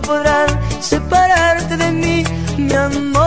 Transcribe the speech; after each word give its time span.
nunca 0.00 0.06
podrán 0.06 0.48
separarte 0.80 1.76
de 1.76 1.90
mí, 1.90 2.24
mi 2.56 2.72
amor. 2.72 3.20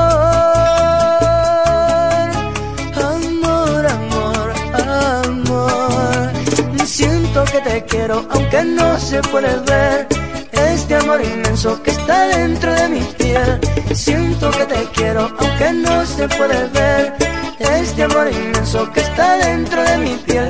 Amor, 2.95 3.85
amor, 3.87 4.53
amor. 5.25 6.31
Siento 6.85 7.43
que 7.45 7.59
te 7.61 7.85
quiero 7.85 8.25
aunque 8.29 8.63
no 8.63 8.99
se 8.99 9.21
puede 9.21 9.55
ver. 9.61 10.07
Este 10.51 10.95
amor 10.95 11.21
inmenso 11.21 11.81
que 11.83 11.91
está 11.91 12.27
dentro 12.27 12.73
de 12.73 12.89
mi 12.89 12.99
piel. 13.17 13.59
Siento 13.93 14.51
que 14.51 14.65
te 14.65 14.83
quiero 14.93 15.29
aunque 15.39 15.73
no 15.73 16.05
se 16.05 16.27
puede 16.27 16.67
ver. 16.69 17.13
Este 17.59 18.03
amor 18.03 18.27
inmenso 18.31 18.91
que 18.91 19.01
está 19.01 19.37
dentro 19.37 19.83
de 19.83 19.97
mi 19.97 20.15
piel. 20.25 20.49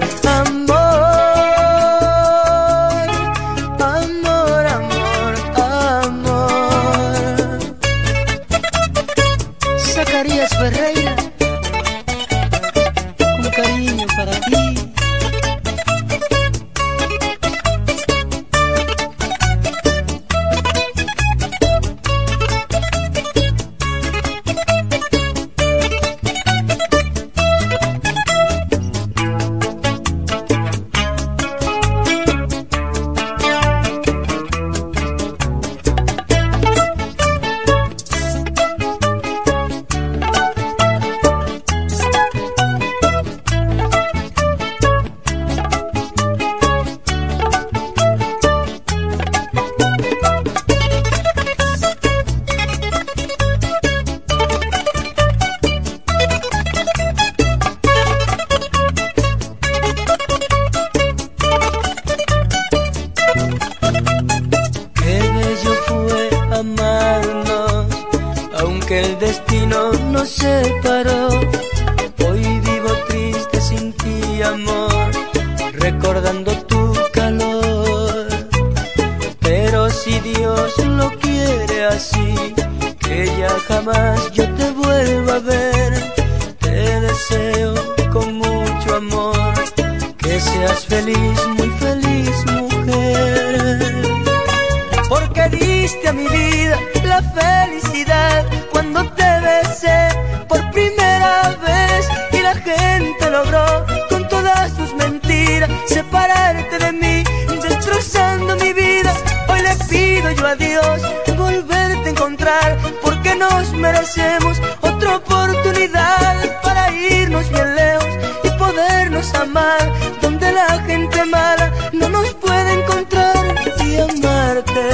porque 113.01 113.35
nos 113.35 113.73
merecemos 113.73 114.61
otra 114.81 115.17
oportunidad 115.17 116.61
para 116.61 116.91
irnos 116.91 117.49
bien 117.49 117.75
lejos 117.75 118.13
y 118.43 118.49
podernos 118.57 119.33
amar, 119.35 119.81
donde 120.21 120.51
la 120.51 120.79
gente 120.83 121.25
mala 121.25 121.71
no 121.91 122.09
nos 122.09 122.33
puede 122.35 122.73
encontrar 122.73 123.45
y 123.85 123.97
amarte, 123.97 124.87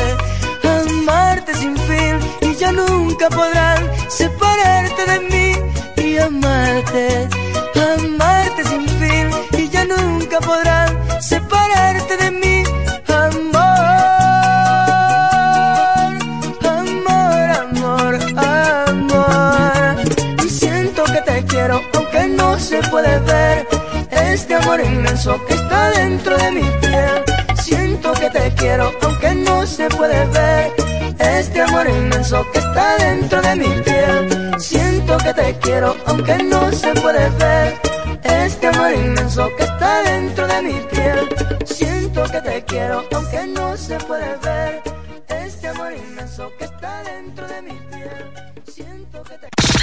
amarte 0.63 1.53
sin 1.55 1.75
fin 1.77 2.19
y 2.41 2.55
ya 2.55 2.71
nunca 2.71 3.29
podrán 3.29 3.81
separarte 4.07 5.05
de 5.11 5.19
mí 5.31 5.55
y 5.97 6.17
amarte. 6.17 7.18
dentro 26.19 26.37
de 26.37 26.51
mi 26.51 26.69
piel. 26.81 27.23
Siento 27.63 28.11
que 28.13 28.29
te 28.29 28.53
quiero, 28.55 28.91
aunque 29.03 29.35
no 29.35 29.65
se 29.65 29.87
puede 29.89 30.25
ver. 30.27 30.73
Este 31.17 31.61
amor 31.61 31.87
inmenso 31.87 32.45
que 32.51 32.59
está 32.59 32.97
dentro 32.97 33.41
de 33.41 33.55
mi 33.55 33.69
piel. 33.83 34.59
Siento 34.59 35.17
que 35.17 35.33
te 35.33 35.57
quiero, 35.59 35.95
aunque 36.07 36.43
no 36.43 36.71
se 36.73 36.93
puede 36.95 37.29
ver. 37.41 37.79
Este 38.23 38.67
amor 38.67 38.91
inmenso 38.93 39.49
que 39.55 39.63
está 39.63 40.01
dentro 40.03 40.45
de 40.47 40.61
mi 40.61 40.79
piel. 40.91 41.29
Siento 41.65 42.23
que 42.25 42.41
te 42.41 42.65
quiero, 42.65 43.05
aunque 43.13 43.47
no 43.47 43.77
se 43.77 43.97
puede 43.99 44.35
ver. 44.43 44.78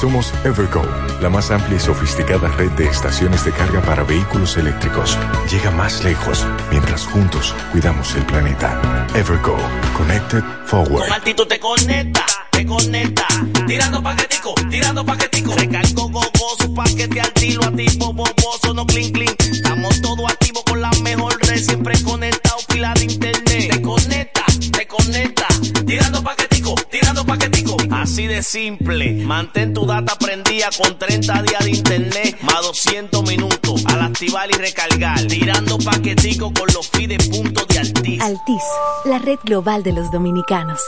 Somos 0.00 0.30
Evergo, 0.44 0.82
la 1.22 1.30
más 1.30 1.50
amplia 1.50 1.78
y 1.78 1.80
sofisticada 1.80 2.48
red 2.48 2.70
de 2.72 2.86
estaciones 2.86 3.46
de 3.46 3.52
carga 3.52 3.80
para 3.80 4.02
vehículos 4.02 4.58
eléctricos. 4.58 5.16
Llega 5.50 5.70
más 5.70 6.04
lejos 6.04 6.46
mientras 6.70 7.06
juntos 7.06 7.54
cuidamos 7.72 8.14
el 8.14 8.22
planeta. 8.26 9.06
Evergo, 9.14 9.56
Connected 9.96 10.44
Forward. 10.66 11.08
Con 11.08 11.48
te 11.48 11.58
conecta 11.58 12.26
te 12.56 12.64
conecta. 12.64 13.26
Tirando 13.66 14.02
paquetico, 14.02 14.54
tirando 14.70 15.04
paquetico. 15.04 15.54
Recargo 15.56 16.08
gogoso, 16.08 16.72
paquete 16.74 17.20
al 17.20 17.32
tiro, 17.32 17.64
a 17.64 17.70
tipo 17.70 18.12
boboso, 18.12 18.72
no 18.74 18.86
clean 18.86 19.12
clean. 19.12 19.34
Estamos 19.38 20.00
todos 20.00 20.30
activos 20.30 20.62
con 20.64 20.80
la 20.80 20.90
mejor 21.02 21.36
red, 21.46 21.62
siempre 21.62 22.00
conectado, 22.02 22.56
pila 22.68 22.94
de 22.94 23.04
internet. 23.04 23.70
Te 23.70 23.82
conecta, 23.82 24.35
te 24.58 24.86
conecta. 24.86 25.46
Tirando 25.86 26.22
paquetico, 26.22 26.74
tirando 26.90 27.24
paquetico. 27.24 27.76
Así 27.90 28.26
de 28.26 28.42
simple. 28.42 29.12
Mantén 29.24 29.74
tu 29.74 29.86
data 29.86 30.16
prendida 30.18 30.68
con 30.76 30.98
30 30.98 31.42
días 31.42 31.64
de 31.64 31.70
internet, 31.70 32.38
más 32.42 32.62
200 32.62 33.22
minutos. 33.28 33.84
Al 33.86 34.02
activar 34.02 34.48
y 34.50 34.54
recargar. 34.54 35.26
Tirando 35.26 35.78
paquetico 35.78 36.52
con 36.52 36.68
los 36.74 36.88
fides 36.88 37.28
puntos 37.28 37.66
de 37.68 37.78
Altis. 37.78 38.20
Altis, 38.20 38.62
la 39.04 39.18
red 39.18 39.38
global 39.44 39.82
de 39.82 39.92
los 39.92 40.10
dominicanos. 40.10 40.80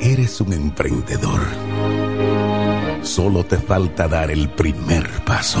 Eres 0.00 0.40
un 0.40 0.52
emprendedor 0.52 1.42
Solo 3.02 3.44
te 3.44 3.56
falta 3.56 4.06
dar 4.06 4.30
el 4.30 4.50
primer 4.50 5.08
paso. 5.24 5.60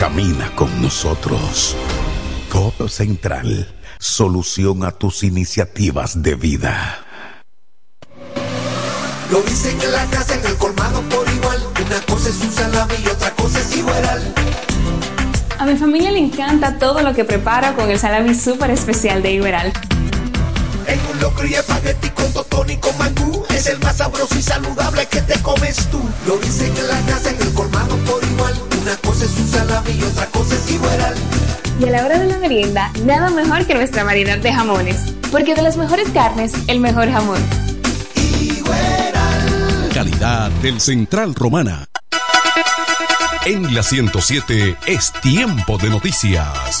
Camina 0.00 0.50
con 0.54 0.80
nosotros. 0.80 1.76
Codo 2.48 2.88
Central, 2.88 3.68
solución 3.98 4.82
a 4.82 4.92
tus 4.92 5.22
iniciativas 5.22 6.22
de 6.22 6.36
vida. 6.36 7.04
Lo 9.30 9.42
dicen 9.42 9.78
en 9.78 9.92
la 9.92 10.06
casa, 10.06 10.36
en 10.36 10.46
el 10.46 10.56
colmado 10.56 11.02
por 11.02 11.28
igual. 11.28 11.58
Una 11.84 12.00
cosa 12.06 12.30
es 12.30 12.40
un 12.40 12.50
salami 12.50 12.94
y 13.04 13.08
otra 13.08 13.30
cosa 13.32 13.60
es 13.60 13.76
igual. 13.76 14.34
A 15.58 15.66
mi 15.66 15.76
familia 15.76 16.10
le 16.10 16.20
encanta 16.20 16.78
todo 16.78 17.02
lo 17.02 17.12
que 17.12 17.26
prepara 17.26 17.74
con 17.74 17.90
el 17.90 17.98
salami 17.98 18.34
súper 18.34 18.70
especial 18.70 19.22
de 19.22 19.32
Iberal. 19.32 19.70
En 20.86 21.00
un 21.10 21.20
locro 21.20 21.46
y 21.46 21.54
espagueti 21.54 22.10
con 22.10 22.32
totón 22.32 22.70
y 22.70 22.76
con 22.76 22.96
mangú 22.98 23.44
Es 23.50 23.66
el 23.66 23.78
más 23.80 23.96
sabroso 23.96 24.36
y 24.38 24.42
saludable 24.42 25.06
que 25.06 25.20
te 25.22 25.40
comes 25.40 25.76
tú. 25.90 26.00
Lo 26.26 26.36
dicen 26.38 26.76
en 26.76 26.88
la 26.88 27.00
casa, 27.12 27.30
en 27.30 27.40
el 27.40 27.52
colmado 27.54 27.96
por 27.98 28.22
igual. 28.24 28.54
Una 28.80 28.96
cosa 28.96 29.24
es 29.24 29.36
un 29.38 29.48
salami 29.48 29.90
y 29.92 30.02
otra 30.02 30.26
cosa 30.26 30.54
es 30.54 30.70
Iberal 30.70 31.14
Y 31.80 31.84
a 31.84 31.90
la 31.90 32.04
hora 32.04 32.18
de 32.18 32.26
la 32.26 32.38
merienda, 32.38 32.90
nada 33.04 33.30
mejor 33.30 33.66
que 33.66 33.74
nuestra 33.74 34.04
variedad 34.04 34.38
de 34.38 34.52
jamones. 34.52 34.96
Porque 35.30 35.54
de 35.54 35.62
las 35.62 35.76
mejores 35.76 36.08
carnes, 36.10 36.52
el 36.66 36.80
mejor 36.80 37.10
jamón. 37.10 37.40
Calidad 39.94 40.50
del 40.62 40.80
Central 40.80 41.34
Romana. 41.34 41.86
En 43.44 43.74
la 43.74 43.82
107 43.82 44.76
es 44.86 45.12
tiempo 45.22 45.78
de 45.78 45.88
noticias. 45.88 46.80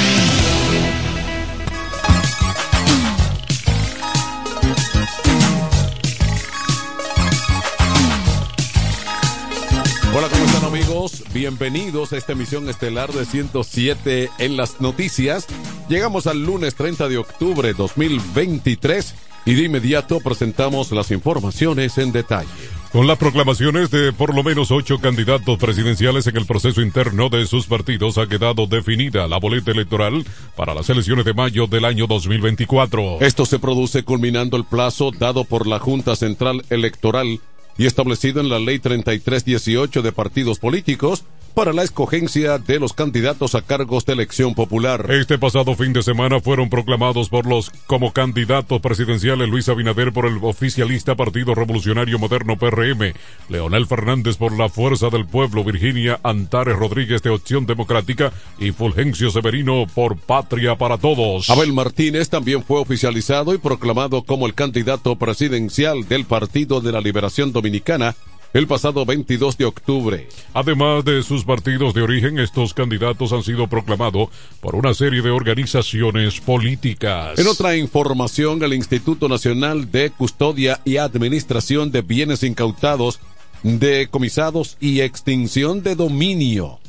Bienvenidos 11.33 12.11
a 12.11 12.17
esta 12.17 12.33
emisión 12.33 12.67
estelar 12.67 13.13
de 13.13 13.23
107 13.25 14.29
en 14.37 14.57
las 14.57 14.81
noticias. 14.81 15.47
Llegamos 15.87 16.27
al 16.27 16.43
lunes 16.43 16.75
30 16.75 17.07
de 17.07 17.17
octubre 17.19 17.73
2023 17.73 19.15
y 19.45 19.53
de 19.53 19.63
inmediato 19.63 20.19
presentamos 20.19 20.91
las 20.91 21.09
informaciones 21.09 21.97
en 21.97 22.11
detalle. 22.11 22.49
Con 22.91 23.07
las 23.07 23.17
proclamaciones 23.17 23.89
de 23.89 24.11
por 24.11 24.35
lo 24.35 24.43
menos 24.43 24.69
ocho 24.71 24.99
candidatos 24.99 25.57
presidenciales 25.57 26.27
en 26.27 26.35
el 26.35 26.45
proceso 26.45 26.81
interno 26.81 27.29
de 27.29 27.45
sus 27.45 27.65
partidos 27.65 28.17
ha 28.17 28.27
quedado 28.27 28.67
definida 28.67 29.29
la 29.29 29.39
boleta 29.39 29.71
electoral 29.71 30.25
para 30.57 30.73
las 30.73 30.89
elecciones 30.89 31.23
de 31.23 31.33
mayo 31.33 31.67
del 31.67 31.85
año 31.85 32.07
2024. 32.07 33.21
Esto 33.21 33.45
se 33.45 33.59
produce 33.59 34.03
culminando 34.03 34.57
el 34.57 34.65
plazo 34.65 35.11
dado 35.17 35.45
por 35.45 35.65
la 35.65 35.79
Junta 35.79 36.17
Central 36.17 36.65
Electoral 36.69 37.39
y 37.77 37.85
establecido 37.85 38.41
en 38.41 38.49
la 38.49 38.59
Ley 38.59 38.79
3318 38.79 40.01
de 40.01 40.11
partidos 40.11 40.59
políticos 40.59 41.23
para 41.51 41.73
la 41.73 41.83
escogencia 41.83 42.57
de 42.57 42.79
los 42.79 42.93
candidatos 42.93 43.55
a 43.55 43.61
cargos 43.61 44.05
de 44.05 44.13
elección 44.13 44.55
popular. 44.55 45.05
Este 45.09 45.37
pasado 45.37 45.75
fin 45.75 45.93
de 45.93 46.03
semana 46.03 46.39
fueron 46.39 46.69
proclamados 46.69 47.29
por 47.29 47.45
los 47.45 47.71
como 47.87 48.13
candidatos 48.13 48.81
presidenciales 48.81 49.49
Luis 49.49 49.69
Abinader 49.69 50.13
por 50.13 50.25
el 50.25 50.39
oficialista 50.41 51.15
Partido 51.15 51.53
Revolucionario 51.55 52.19
Moderno 52.19 52.57
PRM, 52.57 53.13
Leonel 53.49 53.87
Fernández 53.87 54.37
por 54.37 54.57
la 54.57 54.69
Fuerza 54.69 55.09
del 55.09 55.25
Pueblo, 55.25 55.63
Virginia 55.63 56.19
Antares 56.23 56.75
Rodríguez 56.75 57.21
de 57.21 57.29
Opción 57.29 57.65
Democrática 57.65 58.31
y 58.59 58.71
Fulgencio 58.71 59.31
Severino 59.31 59.85
por 59.93 60.17
Patria 60.17 60.75
para 60.77 60.97
Todos. 60.97 61.49
Abel 61.49 61.73
Martínez 61.73 62.29
también 62.29 62.63
fue 62.63 62.79
oficializado 62.79 63.53
y 63.53 63.57
proclamado 63.57 64.23
como 64.23 64.45
el 64.45 64.53
candidato 64.53 65.17
presidencial 65.17 66.07
del 66.07 66.25
Partido 66.25 66.81
de 66.81 66.91
la 66.91 67.01
Liberación 67.01 67.51
Dominicana 67.51 68.15
el 68.53 68.67
pasado 68.67 69.05
22 69.05 69.57
de 69.57 69.65
octubre. 69.65 70.27
Además 70.53 71.05
de 71.05 71.23
sus 71.23 71.45
partidos 71.45 71.93
de 71.93 72.01
origen, 72.01 72.39
estos 72.39 72.73
candidatos 72.73 73.31
han 73.31 73.43
sido 73.43 73.67
proclamados 73.67 74.29
por 74.59 74.75
una 74.75 74.93
serie 74.93 75.21
de 75.21 75.31
organizaciones 75.31 76.41
políticas. 76.41 77.39
En 77.39 77.47
otra 77.47 77.77
información, 77.77 78.61
el 78.63 78.73
Instituto 78.73 79.29
Nacional 79.29 79.91
de 79.91 80.09
Custodia 80.09 80.81
y 80.83 80.97
Administración 80.97 81.91
de 81.91 82.01
Bienes 82.01 82.43
Incautados, 82.43 83.19
Decomisados 83.63 84.77
y 84.79 85.01
Extinción 85.01 85.83
de 85.83 85.95
Dominio, 85.95 86.79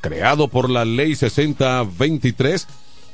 creado 0.00 0.48
por 0.48 0.68
la 0.68 0.84
Ley 0.84 1.14
6023, 1.14 2.66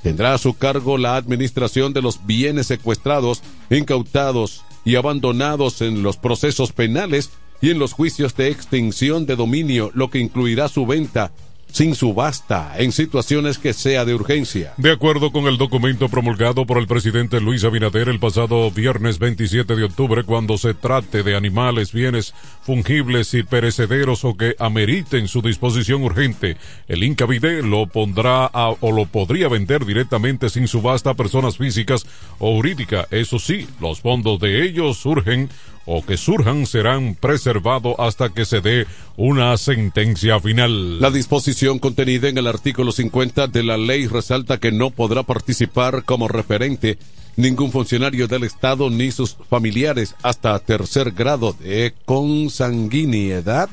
tendrá 0.02 0.34
a 0.34 0.38
su 0.38 0.54
cargo 0.54 0.99
la 0.99 1.16
administración 1.16 1.93
de 1.93 2.02
los 2.02 2.26
bienes 2.26 2.66
secuestrados, 2.66 3.43
incautados 3.70 4.64
y 4.84 4.96
abandonados 4.96 5.81
en 5.82 6.02
los 6.02 6.16
procesos 6.16 6.72
penales 6.72 7.31
y 7.62 7.70
en 7.70 7.79
los 7.79 7.94
juicios 7.94 8.37
de 8.37 8.50
extinción 8.50 9.25
de 9.25 9.37
dominio, 9.37 9.91
lo 9.94 10.11
que 10.11 10.19
incluirá 10.19 10.69
su 10.69 10.85
venta 10.85 11.32
sin 11.73 11.94
subasta 11.94 12.75
en 12.76 12.93
situaciones 12.93 13.59
que 13.59 13.73
sea 13.73 14.05
de 14.05 14.14
urgencia. 14.14 14.75
De 14.76 14.93
acuerdo 14.93 15.32
con 15.32 15.47
el 15.47 15.56
documento 15.56 16.09
promulgado 16.09 16.66
por 16.66 16.76
el 16.78 16.87
presidente 16.87 17.40
Luis 17.40 17.64
Abinader 17.64 18.11
el 18.11 18.21
pasado 18.21 18.71
viernes 18.71 19.19
27 19.19 19.75
de 19.75 19.85
octubre, 19.85 20.23
cuando 20.25 20.59
se 20.59 20.75
trate 20.75 21.23
de 21.23 21.35
animales, 21.35 21.92
bienes 21.92 22.35
fungibles 22.62 23.33
y 23.33 23.42
perecederos 23.42 24.25
o 24.25 24.37
que 24.37 24.54
ameriten 24.59 25.28
su 25.28 25.40
disposición 25.40 26.02
urgente, 26.02 26.59
el 26.88 27.02
Incavide 27.02 27.62
lo 27.62 27.87
pondrá 27.87 28.45
a, 28.47 28.69
o 28.69 28.92
lo 28.92 29.07
podría 29.07 29.49
vender 29.49 29.87
directamente 29.87 30.50
sin 30.50 30.69
subasta 30.69 31.11
a 31.11 31.14
personas 31.14 31.57
físicas 31.57 32.07
o 32.38 32.54
jurídicas. 32.54 33.07
Eso 33.11 33.38
sí, 33.38 33.66
los 33.81 34.00
fondos 34.00 34.38
de 34.40 34.62
ellos 34.62 34.99
surgen 34.99 35.49
o 35.87 36.05
que 36.05 36.17
surjan 36.17 36.67
serán 36.67 37.15
preservados 37.15 37.95
hasta 37.99 38.29
que 38.31 38.45
se 38.45 38.61
dé 38.61 38.87
una 39.17 39.57
sentencia 39.57 40.41
final. 40.41 41.01
La 41.01 41.11
disposición 41.11 41.79
contenida 41.79 42.29
en 42.29 42.39
el 42.39 42.47
artículo 42.47 42.93
50 42.93 43.49
de 43.49 43.62
la 43.62 43.77
ley 43.77 44.07
resalta 44.07 44.59
que 44.59 44.73
no 44.73 44.91
podrá 44.91 45.23
participar 45.23 46.05
como 46.05 46.29
referente 46.29 46.99
ningún 47.37 47.73
funcionario 47.73 48.29
del 48.29 48.45
Estado 48.45 48.91
ni 48.91 49.11
sus 49.11 49.37
familiares 49.49 50.15
hasta 50.23 50.59
tercer 50.59 51.12
grado 51.12 51.55
de 51.55 51.95
consanguinidad 52.05 53.69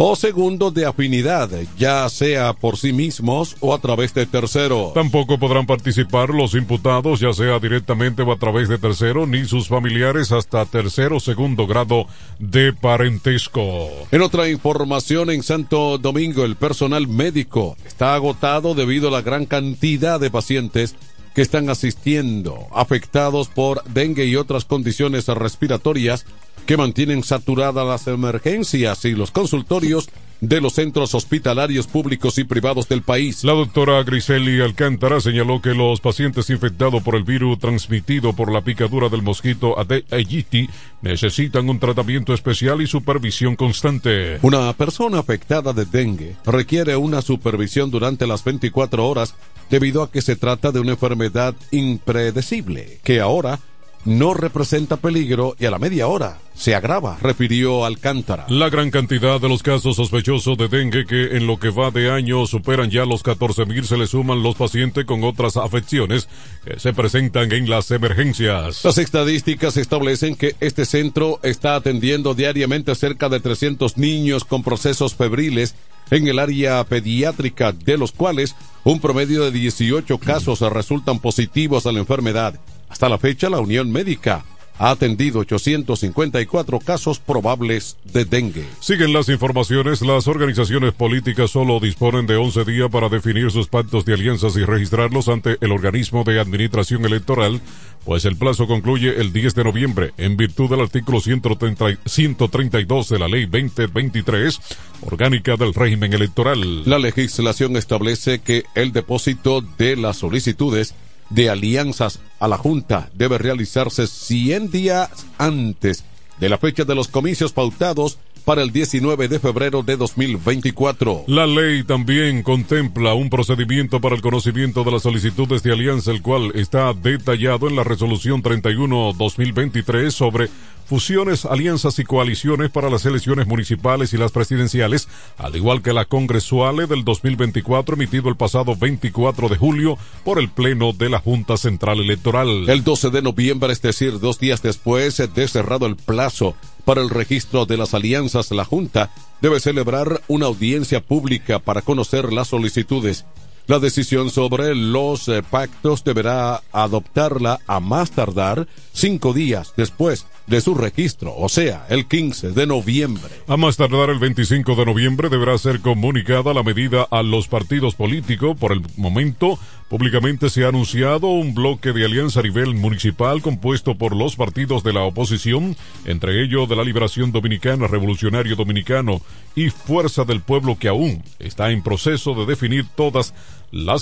o 0.00 0.14
segundo 0.14 0.70
de 0.70 0.86
afinidad, 0.86 1.50
ya 1.76 2.08
sea 2.08 2.52
por 2.52 2.76
sí 2.76 2.92
mismos 2.92 3.56
o 3.58 3.74
a 3.74 3.80
través 3.80 4.14
de 4.14 4.26
tercero. 4.26 4.92
Tampoco 4.94 5.40
podrán 5.40 5.66
participar 5.66 6.30
los 6.30 6.54
imputados, 6.54 7.18
ya 7.18 7.32
sea 7.32 7.58
directamente 7.58 8.22
o 8.22 8.30
a 8.30 8.38
través 8.38 8.68
de 8.68 8.78
tercero, 8.78 9.26
ni 9.26 9.44
sus 9.44 9.66
familiares 9.66 10.30
hasta 10.30 10.64
tercero 10.66 11.16
o 11.16 11.20
segundo 11.20 11.66
grado 11.66 12.06
de 12.38 12.72
parentesco. 12.72 13.88
En 14.12 14.22
otra 14.22 14.48
información, 14.48 15.30
en 15.30 15.42
Santo 15.42 15.98
Domingo, 15.98 16.44
el 16.44 16.54
personal 16.54 17.08
médico 17.08 17.76
está 17.84 18.14
agotado 18.14 18.76
debido 18.76 19.08
a 19.08 19.10
la 19.10 19.22
gran 19.22 19.46
cantidad 19.46 20.20
de 20.20 20.30
pacientes 20.30 20.94
que 21.34 21.42
están 21.42 21.70
asistiendo, 21.70 22.68
afectados 22.72 23.48
por 23.48 23.82
dengue 23.84 24.26
y 24.26 24.36
otras 24.36 24.64
condiciones 24.64 25.26
respiratorias 25.26 26.24
que 26.68 26.76
mantienen 26.76 27.24
saturadas 27.24 27.86
las 27.86 28.06
emergencias 28.08 29.06
y 29.06 29.12
los 29.12 29.30
consultorios 29.30 30.10
de 30.42 30.60
los 30.60 30.74
centros 30.74 31.14
hospitalarios 31.14 31.86
públicos 31.86 32.36
y 32.36 32.44
privados 32.44 32.86
del 32.90 33.00
país. 33.00 33.42
La 33.42 33.54
doctora 33.54 34.02
Griseli 34.02 34.60
Alcántara 34.60 35.18
señaló 35.18 35.62
que 35.62 35.72
los 35.72 36.02
pacientes 36.02 36.50
infectados 36.50 37.02
por 37.02 37.14
el 37.14 37.24
virus 37.24 37.58
transmitido 37.58 38.34
por 38.34 38.52
la 38.52 38.60
picadura 38.60 39.08
del 39.08 39.22
mosquito 39.22 39.78
Aedes 39.78 40.04
aegypti 40.12 40.68
necesitan 41.00 41.70
un 41.70 41.78
tratamiento 41.78 42.34
especial 42.34 42.82
y 42.82 42.86
supervisión 42.86 43.56
constante. 43.56 44.38
Una 44.42 44.70
persona 44.74 45.20
afectada 45.20 45.72
de 45.72 45.86
dengue 45.86 46.36
requiere 46.44 46.96
una 46.96 47.22
supervisión 47.22 47.90
durante 47.90 48.26
las 48.26 48.44
24 48.44 49.08
horas 49.08 49.34
debido 49.70 50.02
a 50.02 50.10
que 50.10 50.20
se 50.20 50.36
trata 50.36 50.70
de 50.70 50.80
una 50.80 50.92
enfermedad 50.92 51.54
impredecible 51.70 53.00
que 53.02 53.20
ahora 53.20 53.58
no 54.04 54.34
representa 54.34 54.96
peligro 54.96 55.54
y 55.58 55.66
a 55.66 55.70
la 55.70 55.78
media 55.78 56.06
hora 56.06 56.38
se 56.54 56.74
agrava, 56.74 57.18
refirió 57.22 57.84
Alcántara. 57.84 58.46
La 58.48 58.68
gran 58.68 58.90
cantidad 58.90 59.40
de 59.40 59.48
los 59.48 59.62
casos 59.62 59.96
sospechosos 59.96 60.58
de 60.58 60.66
dengue 60.68 61.06
que 61.06 61.36
en 61.36 61.46
lo 61.46 61.58
que 61.58 61.70
va 61.70 61.90
de 61.92 62.10
año 62.10 62.46
superan 62.46 62.90
ya 62.90 63.04
los 63.04 63.22
14.000 63.22 63.84
se 63.84 63.96
le 63.96 64.08
suman 64.08 64.42
los 64.42 64.56
pacientes 64.56 65.04
con 65.04 65.22
otras 65.22 65.56
afecciones 65.56 66.28
que 66.64 66.80
se 66.80 66.92
presentan 66.92 67.52
en 67.52 67.70
las 67.70 67.90
emergencias. 67.92 68.84
Las 68.84 68.98
estadísticas 68.98 69.76
establecen 69.76 70.34
que 70.34 70.56
este 70.58 70.84
centro 70.84 71.38
está 71.44 71.76
atendiendo 71.76 72.34
diariamente 72.34 72.94
cerca 72.96 73.28
de 73.28 73.38
300 73.38 73.96
niños 73.96 74.44
con 74.44 74.64
procesos 74.64 75.14
febriles 75.14 75.76
en 76.10 76.26
el 76.26 76.38
área 76.38 76.82
pediátrica, 76.84 77.72
de 77.72 77.98
los 77.98 78.12
cuales 78.12 78.56
un 78.82 78.98
promedio 79.00 79.44
de 79.44 79.52
18 79.52 80.18
casos 80.18 80.60
resultan 80.60 81.20
positivos 81.20 81.86
a 81.86 81.92
la 81.92 82.00
enfermedad. 82.00 82.58
Hasta 82.88 83.08
la 83.08 83.18
fecha, 83.18 83.50
la 83.50 83.60
Unión 83.60 83.90
Médica 83.90 84.44
ha 84.78 84.90
atendido 84.90 85.40
854 85.40 86.78
casos 86.80 87.18
probables 87.18 87.96
de 88.04 88.24
dengue. 88.24 88.64
Siguen 88.80 89.12
las 89.12 89.28
informaciones. 89.28 90.02
Las 90.02 90.28
organizaciones 90.28 90.94
políticas 90.94 91.50
solo 91.50 91.80
disponen 91.80 92.26
de 92.26 92.36
11 92.36 92.64
días 92.64 92.88
para 92.90 93.08
definir 93.08 93.50
sus 93.50 93.66
pactos 93.66 94.04
de 94.04 94.14
alianzas 94.14 94.56
y 94.56 94.64
registrarlos 94.64 95.28
ante 95.28 95.58
el 95.60 95.72
organismo 95.72 96.22
de 96.24 96.40
administración 96.40 97.04
electoral, 97.04 97.60
pues 98.04 98.24
el 98.24 98.36
plazo 98.36 98.66
concluye 98.66 99.20
el 99.20 99.32
10 99.32 99.54
de 99.56 99.64
noviembre 99.64 100.12
en 100.16 100.36
virtud 100.36 100.70
del 100.70 100.80
artículo 100.80 101.20
130, 101.20 101.98
132 102.06 103.08
de 103.08 103.18
la 103.18 103.28
ley 103.28 103.46
2023 103.46 104.60
orgánica 105.02 105.56
del 105.56 105.74
régimen 105.74 106.12
electoral. 106.12 106.84
La 106.88 106.98
legislación 106.98 107.76
establece 107.76 108.38
que 108.38 108.64
el 108.74 108.92
depósito 108.92 109.60
de 109.60 109.96
las 109.96 110.18
solicitudes 110.18 110.94
de 111.30 111.50
alianzas 111.50 112.20
a 112.38 112.48
la 112.48 112.56
Junta 112.56 113.10
debe 113.14 113.38
realizarse 113.38 114.06
100 114.06 114.70
días 114.70 115.10
antes 115.38 116.04
de 116.40 116.48
la 116.48 116.58
fecha 116.58 116.84
de 116.84 116.94
los 116.94 117.08
comicios 117.08 117.52
pautados 117.52 118.18
para 118.48 118.62
el 118.62 118.72
19 118.72 119.28
de 119.28 119.40
febrero 119.40 119.82
de 119.82 119.98
2024. 119.98 121.24
La 121.26 121.46
ley 121.46 121.84
también 121.84 122.42
contempla 122.42 123.12
un 123.12 123.28
procedimiento 123.28 124.00
para 124.00 124.14
el 124.14 124.22
conocimiento 124.22 124.84
de 124.84 124.92
las 124.92 125.02
solicitudes 125.02 125.62
de 125.62 125.72
alianza, 125.72 126.12
el 126.12 126.22
cual 126.22 126.52
está 126.54 126.94
detallado 126.94 127.68
en 127.68 127.76
la 127.76 127.84
resolución 127.84 128.42
31-2023 128.42 130.10
sobre 130.12 130.48
fusiones, 130.86 131.44
alianzas 131.44 131.98
y 131.98 132.04
coaliciones 132.04 132.70
para 132.70 132.88
las 132.88 133.04
elecciones 133.04 133.46
municipales 133.46 134.14
y 134.14 134.16
las 134.16 134.32
presidenciales, 134.32 135.08
al 135.36 135.54
igual 135.54 135.82
que 135.82 135.92
la 135.92 136.06
congresuale 136.06 136.86
del 136.86 137.04
2024 137.04 137.96
emitido 137.96 138.30
el 138.30 138.36
pasado 138.36 138.74
24 138.74 139.50
de 139.50 139.56
julio 139.58 139.98
por 140.24 140.38
el 140.38 140.48
Pleno 140.48 140.94
de 140.94 141.10
la 141.10 141.18
Junta 141.18 141.58
Central 141.58 142.00
Electoral. 142.00 142.66
El 142.66 142.82
12 142.82 143.10
de 143.10 143.20
noviembre, 143.20 143.70
es 143.74 143.82
decir, 143.82 144.18
dos 144.18 144.38
días 144.38 144.62
después 144.62 145.18
de 145.18 145.48
cerrado 145.48 145.84
el 145.84 145.96
plazo 145.96 146.54
para 146.88 147.02
el 147.02 147.10
registro 147.10 147.66
de 147.66 147.76
las 147.76 147.92
alianzas, 147.92 148.50
la 148.50 148.64
Junta 148.64 149.10
debe 149.42 149.60
celebrar 149.60 150.22
una 150.26 150.46
audiencia 150.46 151.04
pública 151.04 151.58
para 151.58 151.82
conocer 151.82 152.32
las 152.32 152.48
solicitudes. 152.48 153.26
La 153.66 153.78
decisión 153.78 154.30
sobre 154.30 154.74
los 154.74 155.28
eh, 155.28 155.42
pactos 155.42 156.02
deberá 156.02 156.62
adoptarla 156.72 157.60
a 157.66 157.78
más 157.80 158.12
tardar 158.12 158.66
cinco 158.94 159.34
días 159.34 159.74
después 159.76 160.24
de 160.48 160.60
su 160.60 160.74
registro, 160.74 161.34
o 161.36 161.48
sea, 161.48 161.86
el 161.90 162.06
15 162.06 162.52
de 162.52 162.66
noviembre. 162.66 163.30
A 163.46 163.56
más 163.56 163.76
tardar 163.76 164.10
el 164.10 164.18
25 164.18 164.74
de 164.74 164.86
noviembre 164.86 165.28
deberá 165.28 165.56
ser 165.58 165.80
comunicada 165.80 166.54
la 166.54 166.62
medida 166.62 167.06
a 167.10 167.22
los 167.22 167.48
partidos 167.48 167.94
políticos. 167.94 168.56
Por 168.58 168.72
el 168.72 168.82
momento, 168.96 169.58
públicamente 169.88 170.48
se 170.48 170.64
ha 170.64 170.68
anunciado 170.68 171.28
un 171.28 171.54
bloque 171.54 171.92
de 171.92 172.04
alianza 172.04 172.40
a 172.40 172.44
nivel 172.44 172.74
municipal 172.74 173.42
compuesto 173.42 173.96
por 173.96 174.16
los 174.16 174.36
partidos 174.36 174.82
de 174.82 174.92
la 174.94 175.02
oposición, 175.02 175.76
entre 176.06 176.42
ellos 176.42 176.68
de 176.68 176.76
la 176.76 176.84
Liberación 176.84 177.30
Dominicana, 177.30 177.86
Revolucionario 177.86 178.56
Dominicano 178.56 179.20
y 179.54 179.70
Fuerza 179.70 180.24
del 180.24 180.40
Pueblo 180.40 180.78
que 180.78 180.88
aún 180.88 181.22
está 181.38 181.70
en 181.70 181.82
proceso 181.82 182.34
de 182.34 182.46
definir 182.46 182.86
todas 182.94 183.28
las 183.28 183.34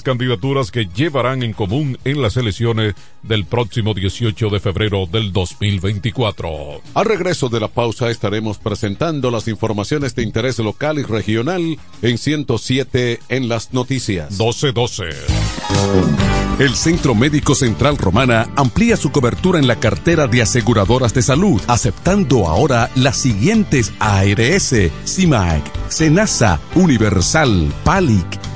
candidaturas 0.02 0.70
que 0.70 0.86
llevarán 0.86 1.42
en 1.42 1.52
común 1.52 1.98
en 2.04 2.22
las 2.22 2.36
elecciones 2.36 2.94
del 3.22 3.44
próximo 3.44 3.94
18 3.94 4.48
de 4.48 4.60
febrero 4.60 5.06
del 5.06 5.32
2024. 5.32 6.80
Al 6.94 7.04
regreso 7.04 7.48
de 7.48 7.60
la 7.60 7.68
pausa 7.68 8.10
estaremos 8.10 8.58
presentando 8.58 9.30
las 9.30 9.48
informaciones 9.48 10.14
de 10.14 10.22
interés 10.22 10.58
local 10.58 10.98
y 10.98 11.02
regional 11.02 11.78
en 12.02 12.18
107 12.18 13.20
en 13.28 13.48
las 13.48 13.72
noticias. 13.72 14.30
1212. 14.30 15.04
El 16.58 16.74
Centro 16.74 17.14
Médico 17.14 17.54
Central 17.54 17.98
Romana 17.98 18.48
amplía 18.56 18.96
su 18.96 19.12
cobertura 19.12 19.58
en 19.58 19.66
la 19.66 19.76
cartera 19.76 20.26
de 20.26 20.40
aseguradoras 20.40 21.12
de 21.12 21.20
salud, 21.20 21.60
aceptando 21.66 22.46
ahora 22.46 22.90
las 22.94 23.18
siguientes 23.18 23.92
ARS, 23.98 24.74
CIMAC, 25.04 25.62
SENASA, 25.90 26.58
Universal, 26.74 27.70
PALIC, 27.84 28.45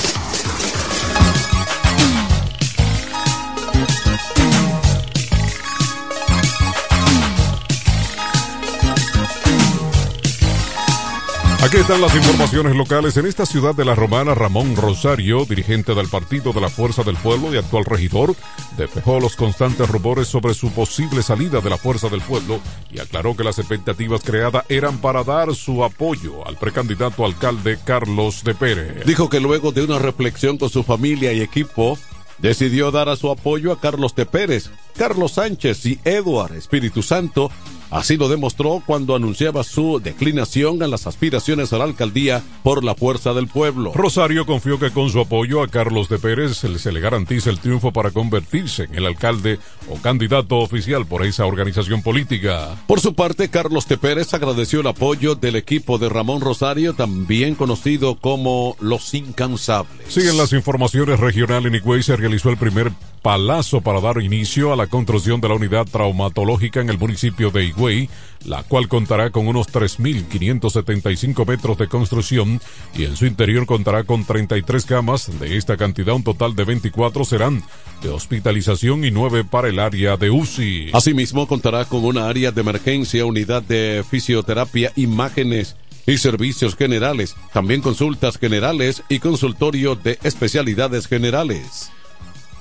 Aquí 11.69 11.77
están 11.77 12.01
las 12.01 12.17
informaciones 12.17 12.75
locales. 12.75 13.19
En 13.19 13.27
esta 13.27 13.45
ciudad 13.45 13.75
de 13.75 13.85
la 13.85 13.95
Romana, 13.95 14.35
Ramón 14.35 14.75
Rosario, 14.75 15.45
dirigente 15.45 15.95
del 15.95 16.09
Partido 16.09 16.55
de 16.55 16.63
la 16.63 16.71
Fuerza 16.71 17.03
del 17.03 17.17
Pueblo 17.17 17.53
y 17.53 17.59
actual 17.59 17.85
regidor, 17.85 18.35
despejó 18.79 19.21
los 19.21 19.37
constantes 19.37 19.87
rumores 19.87 20.29
sobre 20.29 20.55
su 20.55 20.71
posible 20.71 21.23
salida 21.23 21.61
de 21.61 21.69
la 21.69 21.77
Fuerza 21.77 22.09
del 22.09 22.23
Pueblo 22.23 22.59
y 22.91 23.01
aclaró 23.01 23.37
que 23.37 23.45
las 23.45 23.59
expectativas 23.59 24.23
creadas 24.23 24.65
eran 24.71 24.97
para 24.97 25.25
dar 25.25 25.55
su 25.55 25.85
apoyo 25.85 26.49
al 26.49 26.57
precandidato 26.57 27.27
alcalde 27.27 27.79
Carlos 27.85 28.45
de 28.45 28.55
Pérez. 28.55 29.05
Dijo 29.05 29.29
que 29.29 29.39
luego 29.39 29.71
de 29.71 29.85
una 29.85 29.99
reflexión 29.99 30.57
con 30.57 30.71
su 30.71 30.85
familia 30.85 31.35
y 31.35 31.43
equipo, 31.43 31.99
decidió 32.39 32.91
dar 32.91 33.11
a 33.11 33.17
su 33.17 33.31
apoyo 33.31 33.73
a 33.73 33.79
Carlos 33.79 34.15
de 34.15 34.25
Pérez, 34.25 34.71
Carlos 34.97 35.33
Sánchez 35.33 35.85
y 35.85 36.01
Eduard 36.05 36.55
Espíritu 36.55 37.03
Santo 37.03 37.51
Así 37.91 38.17
lo 38.17 38.29
demostró 38.29 38.83
cuando 38.85 39.15
anunciaba 39.15 39.65
su 39.65 40.01
declinación 40.03 40.83
a 40.83 40.89
las 40.89 41.07
aspiraciones 41.07 41.73
a 41.73 41.79
la 41.79 41.85
alcaldía 41.85 42.43
por 42.63 42.85
la 42.85 42.95
fuerza 42.95 43.33
del 43.33 43.49
pueblo. 43.49 43.93
Rosario 43.95 44.47
confió 44.47 44.79
que 44.79 44.91
con 44.91 45.11
su 45.11 45.21
apoyo 45.21 45.63
a 45.63 45.69
Carlos 45.69 46.09
de 46.09 46.19
Pérez 46.19 46.57
se 46.57 46.93
le 46.93 47.01
garantiza 47.01 47.51
el 47.51 47.61
triunfo 47.61 47.93
para 47.93 48.11
convertirse 48.11 48.85
en 48.85 48.95
el 48.95 49.07
alcalde 49.07 49.59
o 49.91 49.97
candidato 50.01 50.59
oficial 50.59 51.07
por 51.07 51.25
esa 51.25 51.47
organización 51.47 52.03
política. 52.03 52.77
Por 52.87 53.01
su 53.01 53.15
parte, 53.15 53.49
Carlos 53.49 53.89
de 53.89 53.99
Pérez 53.99 54.33
agradeció 54.35 54.81
el 54.81 54.87
apoyo 54.87 55.35
del 55.35 55.57
equipo 55.57 55.99
de 55.99 56.09
Ramón 56.09 56.41
Rosario, 56.41 56.95
también 56.95 57.55
conocido 57.55 58.17
como 58.17 58.77
Los 58.81 59.15
Incansables. 59.15 60.13
Siguen 60.13 60.37
las 60.37 60.53
informaciones 60.53 61.21
regionales. 61.21 61.73
En 61.73 61.75
Higüey 61.75 62.03
se 62.03 62.17
realizó 62.17 62.51
el 62.51 62.57
primer 62.57 62.93
palazo 63.23 63.81
para 63.81 64.01
dar 64.01 64.23
inicio 64.23 64.73
a 64.73 64.77
la 64.77 64.87
construcción 64.87 65.41
de 65.41 65.49
la 65.49 65.55
unidad 65.55 65.87
traumatológica 65.87 66.81
en 66.81 66.91
el 66.91 66.99
municipio 66.99 67.51
de 67.51 67.65
Higüey, 67.67 68.09
la 68.45 68.63
cual 68.63 68.89
contará 68.89 69.31
con 69.31 69.49
unos 69.49 69.69
3.575 69.69 71.47
metros 71.47 71.79
de 71.79 71.89
construcción 71.89 72.61
y 72.95 73.05
en 73.05 73.17
su 73.17 73.27
interior 73.27 73.67
contará 73.67 74.05
con 74.05 74.25
33 74.25 74.85
camas. 74.85 75.39
De 75.39 75.57
esta 75.57 75.77
cantidad, 75.77 76.15
un 76.15 76.25
total 76.25 76.55
de 76.55 76.65
24 76.65 77.25
serán 77.25 77.63
de 78.03 78.09
hospitalización 78.09 79.05
y 79.05 79.11
9 79.11 79.45
para 79.45 79.69
el 79.69 79.79
área 79.79 80.17
de 80.17 80.31
UCI. 80.31 80.91
Asimismo, 80.93 81.47
contará 81.47 81.85
con 81.85 82.05
una 82.05 82.29
área 82.29 82.53
de 82.53 82.61
emergencia, 82.61 83.27
unidad 83.27 83.63
de 83.63 84.05
fisioterapia, 84.09 84.93
imágenes 84.97 85.77
y 86.07 86.17
servicios 86.17 86.75
generales, 86.75 87.37
también 87.53 87.83
consultas 87.83 88.39
generales 88.39 89.03
y 89.11 89.19
consultorio 89.19 89.95
de 89.95 90.19
especialidades 90.23 91.07
generales. 91.07 91.91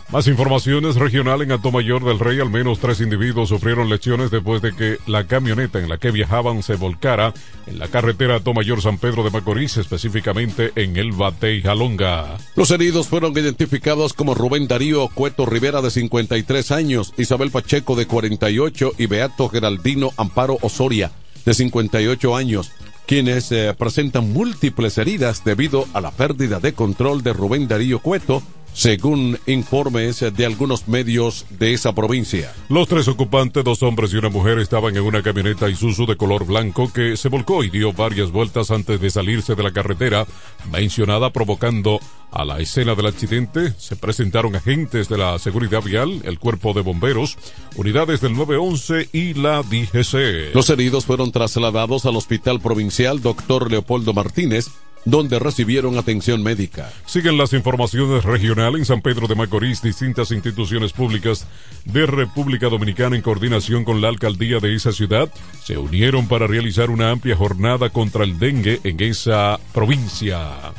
Más 0.09 0.25
informaciones 0.27 0.95
regional 0.95 1.41
en 1.41 1.49
Mayor 1.69 2.05
del 2.05 2.19
Rey. 2.19 2.39
Al 2.39 2.49
menos 2.49 2.79
tres 2.79 3.01
individuos 3.01 3.49
sufrieron 3.49 3.89
lesiones 3.89 4.31
después 4.31 4.61
de 4.61 4.73
que 4.73 4.99
la 5.05 5.25
camioneta 5.25 5.79
en 5.79 5.89
la 5.89 5.97
que 5.97 6.11
viajaban 6.11 6.63
se 6.63 6.75
volcara 6.75 7.33
en 7.65 7.77
la 7.77 7.89
carretera 7.89 8.39
Mayor 8.55 8.81
San 8.81 8.99
Pedro 8.99 9.23
de 9.23 9.31
Macorís, 9.31 9.75
específicamente 9.75 10.71
en 10.75 10.95
el 10.95 11.11
Batey 11.11 11.61
Jalonga. 11.61 12.37
Los 12.55 12.71
heridos 12.71 13.07
fueron 13.07 13.33
identificados 13.33 14.13
como 14.13 14.33
Rubén 14.33 14.69
Darío 14.69 15.09
Cueto 15.09 15.45
Rivera 15.45 15.81
de 15.81 15.91
53 15.91 16.71
años, 16.71 17.13
Isabel 17.17 17.51
Pacheco 17.51 17.97
de 17.97 18.07
48 18.07 18.93
y 18.97 19.07
Beato 19.07 19.49
Geraldino 19.49 20.11
Amparo 20.15 20.57
Osoria 20.61 21.11
de 21.43 21.53
58 21.53 22.35
años 22.35 22.71
quienes 23.07 23.51
eh, 23.53 23.73
presentan 23.77 24.33
múltiples 24.33 24.97
heridas 24.97 25.45
debido 25.45 25.85
a 25.93 26.01
la 26.01 26.11
pérdida 26.11 26.59
de 26.59 26.73
control 26.73 27.23
de 27.23 27.31
Rubén 27.31 27.69
Darío 27.69 27.99
Cueto, 27.99 28.43
según 28.77 29.39
informes 29.47 30.19
de 30.19 30.45
algunos 30.45 30.87
medios 30.87 31.47
de 31.49 31.73
esa 31.73 31.95
provincia. 31.95 32.53
Los 32.69 32.87
tres 32.87 33.07
ocupantes, 33.07 33.63
dos 33.63 33.81
hombres 33.81 34.13
y 34.13 34.17
una 34.17 34.29
mujer, 34.29 34.59
estaban 34.59 34.95
en 34.95 35.01
una 35.01 35.23
camioneta 35.23 35.67
Isuzu 35.67 36.05
de 36.05 36.15
color 36.15 36.45
blanco 36.45 36.93
que 36.93 37.17
se 37.17 37.27
volcó 37.27 37.63
y 37.63 37.71
dio 37.71 37.91
varias 37.91 38.31
vueltas 38.31 38.69
antes 38.69 39.01
de 39.01 39.09
salirse 39.09 39.55
de 39.55 39.63
la 39.63 39.73
carretera 39.73 40.27
mencionada, 40.71 41.33
provocando 41.33 41.99
a 42.29 42.45
la 42.45 42.59
escena 42.59 42.93
del 42.93 43.07
accidente. 43.07 43.73
Se 43.79 43.95
presentaron 43.95 44.55
agentes 44.55 45.09
de 45.09 45.17
la 45.17 45.39
seguridad 45.39 45.81
vial, 45.81 46.21
el 46.23 46.37
cuerpo 46.37 46.73
de 46.73 46.81
bomberos, 46.81 47.35
unidades 47.77 48.21
del 48.21 48.35
911 48.35 49.09
y 49.11 49.33
la 49.33 49.63
DGC. 49.63 50.53
Los 50.53 50.69
heridos 50.69 51.03
fueron 51.05 51.31
trasladados 51.31 52.05
al 52.05 52.15
Hospital 52.15 52.61
Provincial 52.61 53.23
Dr. 53.23 53.71
Leopoldo 53.71 54.13
Martínez 54.13 54.69
donde 55.07 55.39
recibieron 55.39 55.97
atención 55.97 56.43
médica. 56.43 56.91
Siguen 57.05 57.37
las 57.37 57.53
informaciones 57.53 58.25
regionales 58.25 58.79
en 58.79 58.85
San 58.85 59.01
Pedro 59.01 59.27
de 59.27 59.35
Macorís. 59.35 59.81
Distintas 59.81 60.31
instituciones 60.31 60.91
públicas 60.91 61.47
de 61.85 62.05
República 62.05 62.67
Dominicana 62.67 63.15
en 63.15 63.21
coordinación 63.21 63.85
con 63.85 64.01
la 64.01 64.09
alcaldía 64.09 64.59
de 64.59 64.75
esa 64.75 64.91
ciudad 64.91 65.29
se 65.63 65.77
unieron 65.77 66.27
para 66.27 66.45
realizar 66.45 66.89
una 66.89 67.09
amplia 67.09 67.37
jornada 67.37 67.89
contra 67.89 68.25
el 68.25 68.37
dengue 68.37 68.81
en 68.83 68.99
esa 68.99 69.57
provincia. 69.73 70.73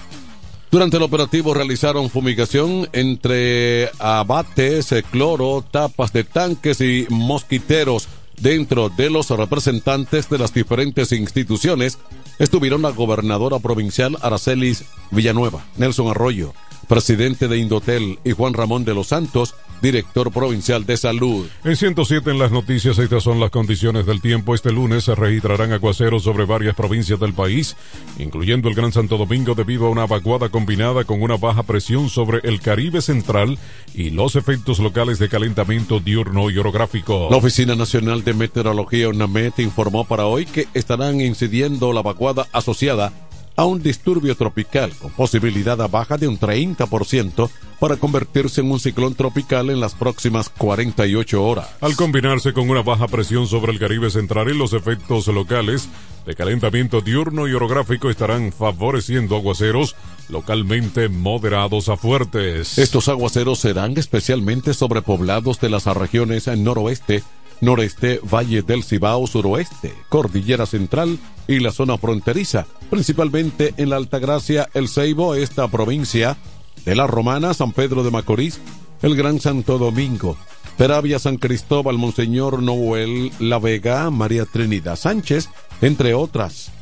Durante 0.70 0.98
el 0.98 1.04
operativo 1.04 1.54
realizaron 1.54 2.10
fumigación 2.10 2.86
entre 2.92 3.88
abates, 3.98 4.94
cloro, 5.10 5.64
tapas 5.70 6.12
de 6.12 6.24
tanques 6.24 6.82
y 6.82 7.06
mosquiteros 7.08 8.08
dentro 8.38 8.90
de 8.90 9.08
los 9.08 9.30
representantes 9.30 10.28
de 10.28 10.36
las 10.36 10.52
diferentes 10.52 11.12
instituciones 11.12 11.98
estuvieron 12.38 12.82
la 12.82 12.90
gobernadora 12.90 13.58
provincial 13.58 14.16
Aracelis 14.22 14.84
Villanueva, 15.10 15.64
Nelson 15.76 16.08
Arroyo, 16.08 16.54
presidente 16.88 17.46
de 17.48 17.58
Indotel, 17.58 18.18
y 18.24 18.32
Juan 18.32 18.54
Ramón 18.54 18.84
de 18.84 18.94
los 18.94 19.08
Santos, 19.08 19.54
director 19.80 20.32
provincial 20.32 20.86
de 20.86 20.96
salud. 20.96 21.46
En 21.64 21.76
107 21.76 22.30
en 22.30 22.38
las 22.38 22.50
noticias, 22.50 22.98
estas 22.98 23.22
son 23.22 23.38
las 23.38 23.50
condiciones 23.50 24.06
del 24.06 24.20
tiempo. 24.20 24.54
Este 24.54 24.72
lunes 24.72 25.04
se 25.04 25.14
registrarán 25.14 25.72
aguaceros 25.72 26.24
sobre 26.24 26.44
varias 26.44 26.74
provincias 26.74 27.20
del 27.20 27.34
país, 27.34 27.76
incluyendo 28.18 28.68
el 28.68 28.74
Gran 28.74 28.92
Santo 28.92 29.16
Domingo 29.16 29.54
debido 29.54 29.86
a 29.86 29.90
una 29.90 30.06
vaguada 30.06 30.48
combinada 30.48 31.04
con 31.04 31.22
una 31.22 31.36
baja 31.36 31.62
presión 31.62 32.08
sobre 32.08 32.40
el 32.42 32.60
Caribe 32.60 33.00
Central 33.00 33.58
y 33.94 34.10
los 34.10 34.36
efectos 34.36 34.78
locales 34.78 35.18
de 35.18 35.28
calentamiento 35.28 36.00
diurno 36.00 36.50
y 36.50 36.58
orográfico. 36.58 37.28
La 37.30 37.36
Oficina 37.36 37.76
Nacional 37.76 38.24
de 38.24 38.34
Meteorología 38.34 39.08
UNAMET 39.08 39.58
informó 39.60 40.04
para 40.04 40.26
hoy 40.26 40.46
que 40.46 40.66
estarán 40.74 41.20
incidiendo 41.20 41.92
la 41.92 42.02
vaguada 42.02 42.46
asociada 42.52 43.12
a 43.58 43.64
un 43.64 43.82
disturbio 43.82 44.36
tropical 44.36 44.92
con 45.02 45.10
posibilidad 45.10 45.82
a 45.82 45.88
baja 45.88 46.16
de 46.16 46.28
un 46.28 46.38
30% 46.38 47.50
para 47.80 47.96
convertirse 47.96 48.60
en 48.60 48.70
un 48.70 48.78
ciclón 48.78 49.16
tropical 49.16 49.68
en 49.70 49.80
las 49.80 49.96
próximas 49.96 50.48
48 50.48 51.44
horas. 51.44 51.68
Al 51.80 51.96
combinarse 51.96 52.52
con 52.52 52.70
una 52.70 52.82
baja 52.82 53.08
presión 53.08 53.48
sobre 53.48 53.72
el 53.72 53.80
Caribe 53.80 54.10
Central 54.10 54.48
y 54.48 54.56
los 54.56 54.74
efectos 54.74 55.26
locales 55.26 55.88
de 56.24 56.36
calentamiento 56.36 57.00
diurno 57.00 57.48
y 57.48 57.52
orográfico 57.52 58.10
estarán 58.10 58.52
favoreciendo 58.52 59.34
aguaceros 59.34 59.96
localmente 60.28 61.08
moderados 61.08 61.88
a 61.88 61.96
fuertes. 61.96 62.78
Estos 62.78 63.08
aguaceros 63.08 63.58
serán 63.58 63.96
especialmente 63.98 64.72
sobre 64.72 65.02
poblados 65.02 65.58
de 65.58 65.70
las 65.70 65.86
regiones 65.86 66.46
noroeste, 66.46 67.24
noreste, 67.60 68.20
Valle 68.22 68.62
del 68.62 68.84
Cibao, 68.84 69.26
suroeste, 69.26 69.94
Cordillera 70.08 70.66
Central 70.66 71.18
y 71.46 71.60
la 71.60 71.72
zona 71.72 71.98
fronteriza, 71.98 72.66
principalmente 72.90 73.74
en 73.76 73.90
la 73.90 73.96
Altagracia, 73.96 74.68
El 74.74 74.88
Ceibo, 74.88 75.34
esta 75.34 75.68
provincia 75.68 76.36
de 76.84 76.94
la 76.94 77.06
Romana, 77.06 77.54
San 77.54 77.72
Pedro 77.72 78.02
de 78.02 78.10
Macorís, 78.10 78.60
el 79.02 79.16
Gran 79.16 79.40
Santo 79.40 79.78
Domingo, 79.78 80.36
Peravia, 80.76 81.18
San 81.18 81.36
Cristóbal, 81.36 81.98
Monseñor 81.98 82.62
Noel, 82.62 83.32
La 83.40 83.58
Vega, 83.58 84.10
María 84.10 84.44
Trinidad 84.44 84.96
Sánchez, 84.96 85.48
entre 85.80 86.14
otras 86.14 86.72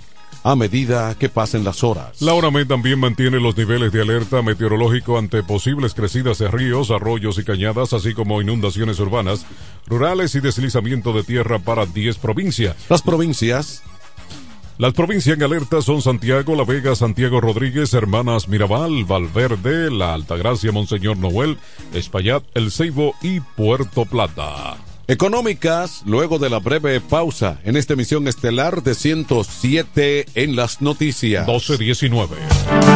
a 0.47 0.55
medida 0.55 1.13
que 1.19 1.29
pasen 1.29 1.65
las 1.65 1.83
horas. 1.83 2.23
La 2.23 2.33
ONAMED 2.33 2.69
también 2.69 3.01
mantiene 3.01 3.41
los 3.41 3.57
niveles 3.57 3.91
de 3.91 4.03
alerta 4.03 4.43
meteorológico 4.43 5.19
ante 5.19 5.43
posibles 5.43 5.93
crecidas 5.93 6.39
de 6.39 6.47
ríos, 6.47 6.93
arroyos 6.93 7.37
y 7.39 7.45
cañadas, 7.45 7.93
así 7.93 8.15
como 8.15 8.41
inundaciones 8.41 9.01
urbanas, 9.01 9.45
rurales 9.89 10.37
y 10.37 10.41
deslizamiento 10.41 11.13
de 11.13 11.25
tierra 11.25 11.59
para 11.59 11.85
10 11.85 12.19
provincias. 12.19 12.77
Las 12.89 13.03
provincias 13.03 13.83
las 14.79 14.93
provincias 14.93 15.37
en 15.37 15.43
alerta 15.43 15.83
son 15.83 16.01
Santiago, 16.01 16.55
La 16.55 16.65
Vega, 16.65 16.95
Santiago 16.95 17.41
Rodríguez, 17.41 17.93
Hermanas 17.95 18.47
Mirabal, 18.47 19.05
Valverde, 19.05 19.91
La 19.91 20.15
Altagracia, 20.15 20.71
Monseñor 20.71 21.17
Noel, 21.17 21.59
Espaillat, 21.93 22.45
El 22.55 22.71
Ceibo 22.71 23.15
y 23.21 23.41
Puerto 23.41 24.05
Plata. 24.05 24.77
Económicas, 25.09 26.03
luego 26.05 26.41
de 26.41 26.51
la 26.51 26.59
breve 26.59 27.01
pausa 27.01 27.61
en 27.65 27.77
esta 27.77 27.93
emisión 27.93 28.27
estelar 28.27 28.83
de 28.83 28.97
107 28.97 30.27
en 30.35 30.57
las 30.57 30.83
noticias. 30.83 31.47
1219. 31.47 32.96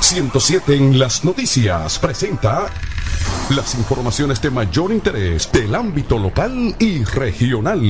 107 0.00 0.74
en 0.74 0.98
las 0.98 1.24
noticias 1.24 1.98
presenta 1.98 2.66
las 3.50 3.74
informaciones 3.74 4.42
de 4.42 4.50
mayor 4.50 4.92
interés 4.92 5.50
del 5.52 5.74
ámbito 5.74 6.18
local 6.18 6.74
y 6.78 7.04
regional. 7.04 7.80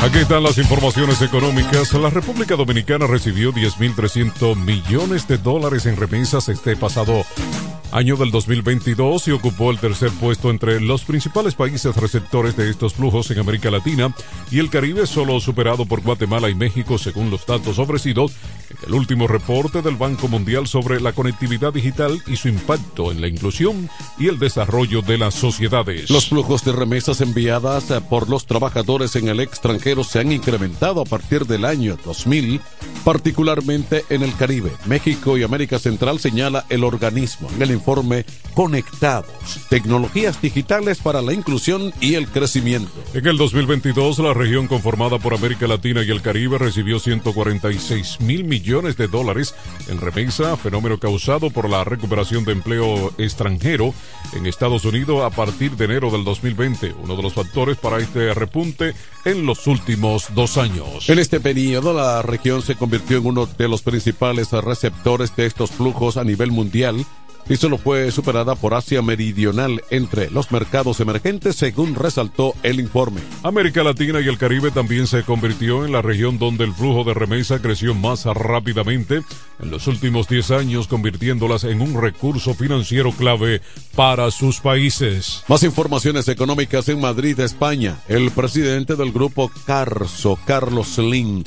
Aquí 0.00 0.18
están 0.18 0.44
las 0.44 0.58
informaciones 0.58 1.20
económicas. 1.22 1.92
La 1.94 2.10
República 2.10 2.54
Dominicana 2.54 3.06
recibió 3.06 3.52
10.300 3.52 4.54
millones 4.56 5.26
de 5.26 5.38
dólares 5.38 5.86
en 5.86 5.96
remesas 5.96 6.48
este 6.48 6.76
pasado 6.76 7.24
año 7.92 8.16
del 8.16 8.30
2022 8.30 9.28
y 9.28 9.30
ocupó 9.30 9.70
el 9.70 9.78
tercer 9.78 10.10
puesto 10.10 10.50
entre 10.50 10.80
los 10.80 11.04
principales 11.04 11.54
países 11.54 11.96
receptores 11.96 12.56
de 12.56 12.70
estos 12.70 12.94
flujos 12.94 13.30
en 13.30 13.38
América 13.38 13.70
Latina 13.70 14.14
y 14.50 14.58
el 14.58 14.70
Caribe, 14.70 15.06
solo 15.06 15.40
superado 15.40 15.86
por 15.86 16.02
Guatemala 16.02 16.50
y 16.50 16.54
México 16.54 16.98
según 16.98 17.30
los 17.30 17.46
datos 17.46 17.78
ofrecidos 17.78 18.32
en 18.70 18.88
el 18.88 18.94
último 18.94 19.26
reporte 19.26 19.82
del 19.82 19.96
Banco 19.96 20.28
Mundial 20.28 20.66
sobre 20.66 21.00
la 21.00 21.12
conectividad 21.12 21.72
digital 21.72 22.22
y 22.26 22.36
su 22.36 22.48
impacto 22.48 23.10
en 23.10 23.20
la 23.20 23.28
inclusión 23.28 23.88
y 24.18 24.28
el 24.28 24.38
desarrollo 24.38 25.02
de 25.02 25.18
las 25.18 25.34
sociedades. 25.34 26.10
Los 26.10 26.28
flujos 26.28 26.64
de 26.64 26.72
remesas 26.72 27.20
enviadas 27.20 27.90
eh, 27.90 28.00
por 28.00 28.28
los 28.28 28.46
trabajadores 28.46 29.16
en 29.16 29.28
el 29.28 29.40
extranjero 29.40 30.04
se 30.04 30.20
han 30.20 30.32
incrementado 30.32 31.00
a 31.00 31.04
partir 31.04 31.46
del 31.46 31.64
año 31.64 31.96
2000, 32.04 32.60
particularmente 33.04 34.04
en 34.10 34.22
el 34.22 34.34
Caribe, 34.36 34.72
México 34.86 35.38
y 35.38 35.42
América 35.42 35.78
Central, 35.78 36.18
señala 36.18 36.66
el 36.68 36.84
organismo 36.84 37.48
en 37.54 37.62
el 37.62 37.77
informe 37.78 38.24
Conectados, 38.58 39.28
tecnologías 39.68 40.42
digitales 40.42 40.98
para 40.98 41.22
la 41.22 41.32
inclusión 41.32 41.92
y 42.00 42.14
el 42.14 42.26
crecimiento. 42.26 42.90
En 43.14 43.24
el 43.28 43.36
2022, 43.36 44.18
la 44.18 44.34
región 44.34 44.66
conformada 44.66 45.20
por 45.20 45.32
América 45.32 45.68
Latina 45.68 46.02
y 46.02 46.10
el 46.10 46.22
Caribe 46.22 46.58
recibió 46.58 46.98
146 46.98 48.20
mil 48.20 48.42
millones 48.42 48.96
de 48.96 49.06
dólares 49.06 49.54
en 49.86 50.00
remesa, 50.00 50.56
fenómeno 50.56 50.98
causado 50.98 51.50
por 51.50 51.70
la 51.70 51.84
recuperación 51.84 52.44
de 52.44 52.50
empleo 52.50 53.12
extranjero 53.16 53.94
en 54.32 54.46
Estados 54.46 54.84
Unidos 54.84 55.22
a 55.22 55.30
partir 55.30 55.76
de 55.76 55.84
enero 55.84 56.10
del 56.10 56.24
2020, 56.24 56.96
uno 57.00 57.14
de 57.14 57.22
los 57.22 57.34
factores 57.34 57.76
para 57.76 57.98
este 57.98 58.34
repunte 58.34 58.92
en 59.24 59.46
los 59.46 59.68
últimos 59.68 60.34
dos 60.34 60.58
años. 60.58 61.08
En 61.08 61.20
este 61.20 61.38
periodo, 61.38 61.94
la 61.94 62.22
región 62.22 62.62
se 62.62 62.74
convirtió 62.74 63.18
en 63.18 63.26
uno 63.26 63.46
de 63.46 63.68
los 63.68 63.82
principales 63.82 64.50
receptores 64.50 65.36
de 65.36 65.46
estos 65.46 65.70
flujos 65.70 66.16
a 66.16 66.24
nivel 66.24 66.50
mundial 66.50 67.06
y 67.48 67.56
solo 67.56 67.78
fue 67.78 68.10
superada 68.10 68.54
por 68.54 68.74
Asia 68.74 69.02
Meridional 69.02 69.82
entre 69.90 70.30
los 70.30 70.52
mercados 70.52 71.00
emergentes, 71.00 71.56
según 71.56 71.94
resaltó 71.94 72.54
el 72.62 72.80
informe. 72.80 73.20
América 73.42 73.82
Latina 73.82 74.20
y 74.20 74.28
el 74.28 74.38
Caribe 74.38 74.70
también 74.70 75.06
se 75.06 75.22
convirtió 75.22 75.84
en 75.84 75.92
la 75.92 76.02
región 76.02 76.38
donde 76.38 76.64
el 76.64 76.74
flujo 76.74 77.04
de 77.04 77.14
remesa 77.14 77.60
creció 77.60 77.94
más 77.94 78.24
rápidamente 78.24 79.22
en 79.60 79.70
los 79.70 79.86
últimos 79.86 80.28
10 80.28 80.50
años, 80.52 80.88
convirtiéndolas 80.88 81.64
en 81.64 81.80
un 81.80 82.00
recurso 82.00 82.54
financiero 82.54 83.12
clave 83.12 83.62
para 83.94 84.30
sus 84.30 84.60
países. 84.60 85.42
Más 85.48 85.62
informaciones 85.62 86.28
económicas 86.28 86.88
en 86.88 87.00
Madrid, 87.00 87.38
España. 87.40 87.98
El 88.08 88.30
presidente 88.30 88.94
del 88.96 89.12
grupo 89.12 89.50
Carso, 89.66 90.38
Carlos 90.46 90.94
Slim, 90.94 91.44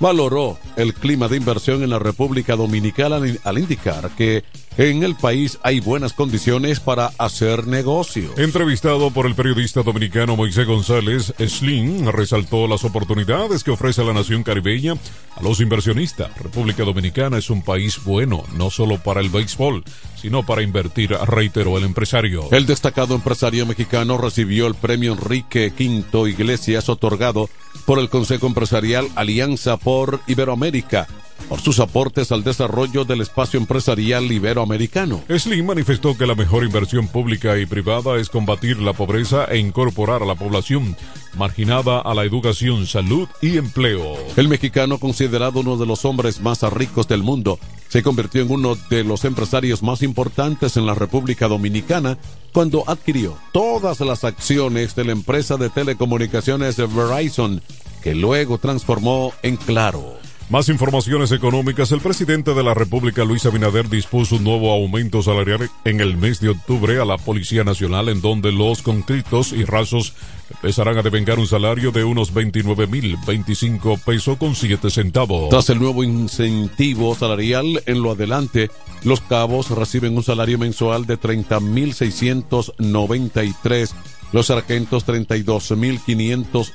valoró 0.00 0.58
el 0.76 0.94
clima 0.94 1.28
de 1.28 1.36
inversión 1.36 1.82
en 1.82 1.90
la 1.90 1.98
República 1.98 2.56
Dominicana 2.56 3.20
al 3.44 3.58
indicar 3.58 4.10
que 4.10 4.44
en 4.76 5.02
el 5.04 5.14
país 5.14 5.58
hay 5.62 5.80
buenas 5.80 6.12
condiciones 6.12 6.80
para 6.80 7.12
hacer 7.18 7.66
negocio. 7.66 8.30
Entrevistado 8.36 9.10
por 9.10 9.26
el 9.26 9.34
periodista 9.34 9.82
dominicano 9.82 10.36
Moisés 10.36 10.66
González, 10.66 11.32
Slim 11.38 12.08
resaltó 12.08 12.66
las 12.66 12.84
oportunidades 12.84 13.62
que 13.62 13.70
ofrece 13.70 14.04
la 14.04 14.12
nación 14.12 14.42
caribeña 14.42 14.94
a 15.36 15.42
los 15.42 15.60
inversionistas. 15.60 16.36
República 16.38 16.84
Dominicana 16.84 17.38
es 17.38 17.50
un 17.50 17.62
país 17.62 18.02
bueno, 18.04 18.44
no 18.56 18.70
solo 18.70 18.98
para 18.98 19.20
el 19.20 19.28
béisbol, 19.28 19.84
sino 20.20 20.44
para 20.44 20.62
invertir, 20.62 21.10
reiteró 21.10 21.78
el 21.78 21.84
empresario. 21.84 22.48
El 22.50 22.66
destacado 22.66 23.14
empresario 23.14 23.66
mexicano 23.66 24.18
recibió 24.18 24.66
el 24.66 24.74
premio 24.74 25.12
Enrique 25.12 25.72
V 25.76 26.30
Iglesias 26.30 26.88
otorgado 26.88 27.48
por 27.86 27.98
el 27.98 28.08
Consejo 28.08 28.46
Empresarial 28.46 29.08
Alianza 29.14 29.76
por 29.76 30.20
Iberoamérica 30.26 31.06
por 31.48 31.60
sus 31.60 31.80
aportes 31.80 32.32
al 32.32 32.44
desarrollo 32.44 33.04
del 33.04 33.20
espacio 33.20 33.58
empresarial 33.58 34.30
iberoamericano. 34.30 35.22
Slim 35.28 35.66
manifestó 35.66 36.16
que 36.16 36.26
la 36.26 36.34
mejor 36.34 36.64
inversión 36.64 37.08
pública 37.08 37.58
y 37.58 37.66
privada 37.66 38.16
es 38.16 38.28
combatir 38.28 38.80
la 38.80 38.92
pobreza 38.92 39.44
e 39.46 39.58
incorporar 39.58 40.22
a 40.22 40.26
la 40.26 40.34
población 40.34 40.96
marginada 41.36 42.00
a 42.00 42.14
la 42.14 42.24
educación, 42.24 42.86
salud 42.86 43.28
y 43.40 43.58
empleo. 43.58 44.16
El 44.36 44.48
mexicano, 44.48 44.98
considerado 44.98 45.60
uno 45.60 45.76
de 45.76 45.86
los 45.86 46.04
hombres 46.04 46.40
más 46.40 46.62
ricos 46.72 47.08
del 47.08 47.22
mundo, 47.22 47.58
se 47.88 48.02
convirtió 48.02 48.42
en 48.42 48.50
uno 48.50 48.76
de 48.90 49.04
los 49.04 49.24
empresarios 49.24 49.82
más 49.82 50.02
importantes 50.02 50.76
en 50.76 50.86
la 50.86 50.94
República 50.94 51.48
Dominicana 51.48 52.18
cuando 52.52 52.84
adquirió 52.86 53.36
todas 53.52 54.00
las 54.00 54.24
acciones 54.24 54.94
de 54.94 55.04
la 55.04 55.12
empresa 55.12 55.56
de 55.56 55.70
telecomunicaciones 55.70 56.76
Verizon, 56.76 57.62
que 58.02 58.14
luego 58.14 58.58
transformó 58.58 59.32
en 59.42 59.56
Claro. 59.56 60.18
Más 60.50 60.68
informaciones 60.68 61.32
económicas. 61.32 61.90
El 61.90 62.00
presidente 62.00 62.52
de 62.52 62.62
la 62.62 62.74
República, 62.74 63.24
Luis 63.24 63.46
Abinader, 63.46 63.88
dispuso 63.88 64.36
un 64.36 64.44
nuevo 64.44 64.72
aumento 64.72 65.22
salarial 65.22 65.70
en 65.86 66.00
el 66.00 66.18
mes 66.18 66.38
de 66.38 66.50
octubre 66.50 67.00
a 67.00 67.06
la 67.06 67.16
Policía 67.16 67.64
Nacional, 67.64 68.10
en 68.10 68.20
donde 68.20 68.52
los 68.52 68.82
conscriptos 68.82 69.52
y 69.52 69.64
rasos 69.64 70.12
empezarán 70.50 70.98
a 70.98 71.02
devengar 71.02 71.38
un 71.38 71.46
salario 71.46 71.92
de 71.92 72.04
unos 72.04 72.34
29 72.34 72.86
mil 72.86 73.16
25 73.26 73.96
pesos 74.04 74.36
con 74.36 74.54
7 74.54 74.90
centavos. 74.90 75.48
Tras 75.48 75.70
el 75.70 75.78
nuevo 75.78 76.04
incentivo 76.04 77.14
salarial, 77.14 77.82
en 77.86 78.02
lo 78.02 78.12
adelante, 78.12 78.70
los 79.02 79.22
cabos 79.22 79.70
reciben 79.70 80.14
un 80.14 80.22
salario 80.22 80.58
mensual 80.58 81.06
de 81.06 81.16
30 81.16 81.58
mil 81.60 81.94
693, 81.94 83.94
los 84.32 84.46
sargentos 84.46 85.04
32 85.04 85.70
mil 85.70 85.98
500 86.00 86.72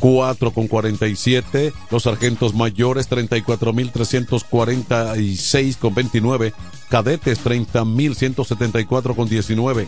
4 0.00 0.50
con 0.52 0.68
47, 0.68 1.74
los 1.90 2.04
sargentos 2.04 2.54
mayores 2.54 3.10
34.346 3.10 5.76
con 5.76 5.94
29, 5.94 6.54
cadetes 6.88 7.44
30.174 7.44 9.14
con 9.14 9.28
19, 9.28 9.86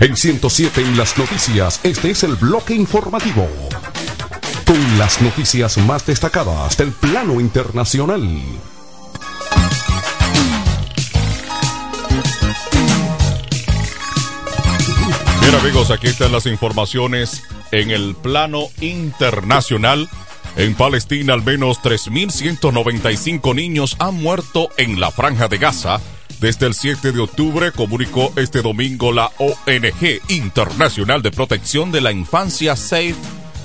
En 0.00 0.16
107 0.16 0.80
en 0.80 0.96
las 0.96 1.16
noticias, 1.16 1.80
este 1.84 2.10
es 2.10 2.24
el 2.24 2.34
bloque 2.34 2.74
informativo. 2.74 3.48
Con 4.66 4.98
las 4.98 5.22
noticias 5.22 5.78
más 5.78 6.04
destacadas 6.04 6.76
del 6.76 6.90
plano 6.90 7.40
internacional. 7.40 8.22
Bien 15.40 15.54
amigos, 15.60 15.90
aquí 15.90 16.08
están 16.08 16.32
las 16.32 16.46
informaciones 16.46 17.42
en 17.70 17.90
el 17.90 18.16
plano 18.16 18.66
internacional. 18.80 20.08
En 20.56 20.74
Palestina 20.74 21.34
al 21.34 21.42
menos 21.42 21.80
3.195 21.82 23.54
niños 23.54 23.96
han 24.00 24.14
muerto 24.20 24.70
en 24.76 24.98
la 24.98 25.10
franja 25.10 25.48
de 25.48 25.58
Gaza 25.58 26.00
desde 26.40 26.66
el 26.66 26.74
7 26.74 27.12
de 27.12 27.20
octubre, 27.20 27.72
comunicó 27.72 28.32
este 28.36 28.62
domingo 28.62 29.12
la 29.12 29.30
ONG 29.38 30.20
Internacional 30.28 31.22
de 31.22 31.30
Protección 31.30 31.92
de 31.92 32.00
la 32.00 32.12
Infancia 32.12 32.76
Save 32.76 33.14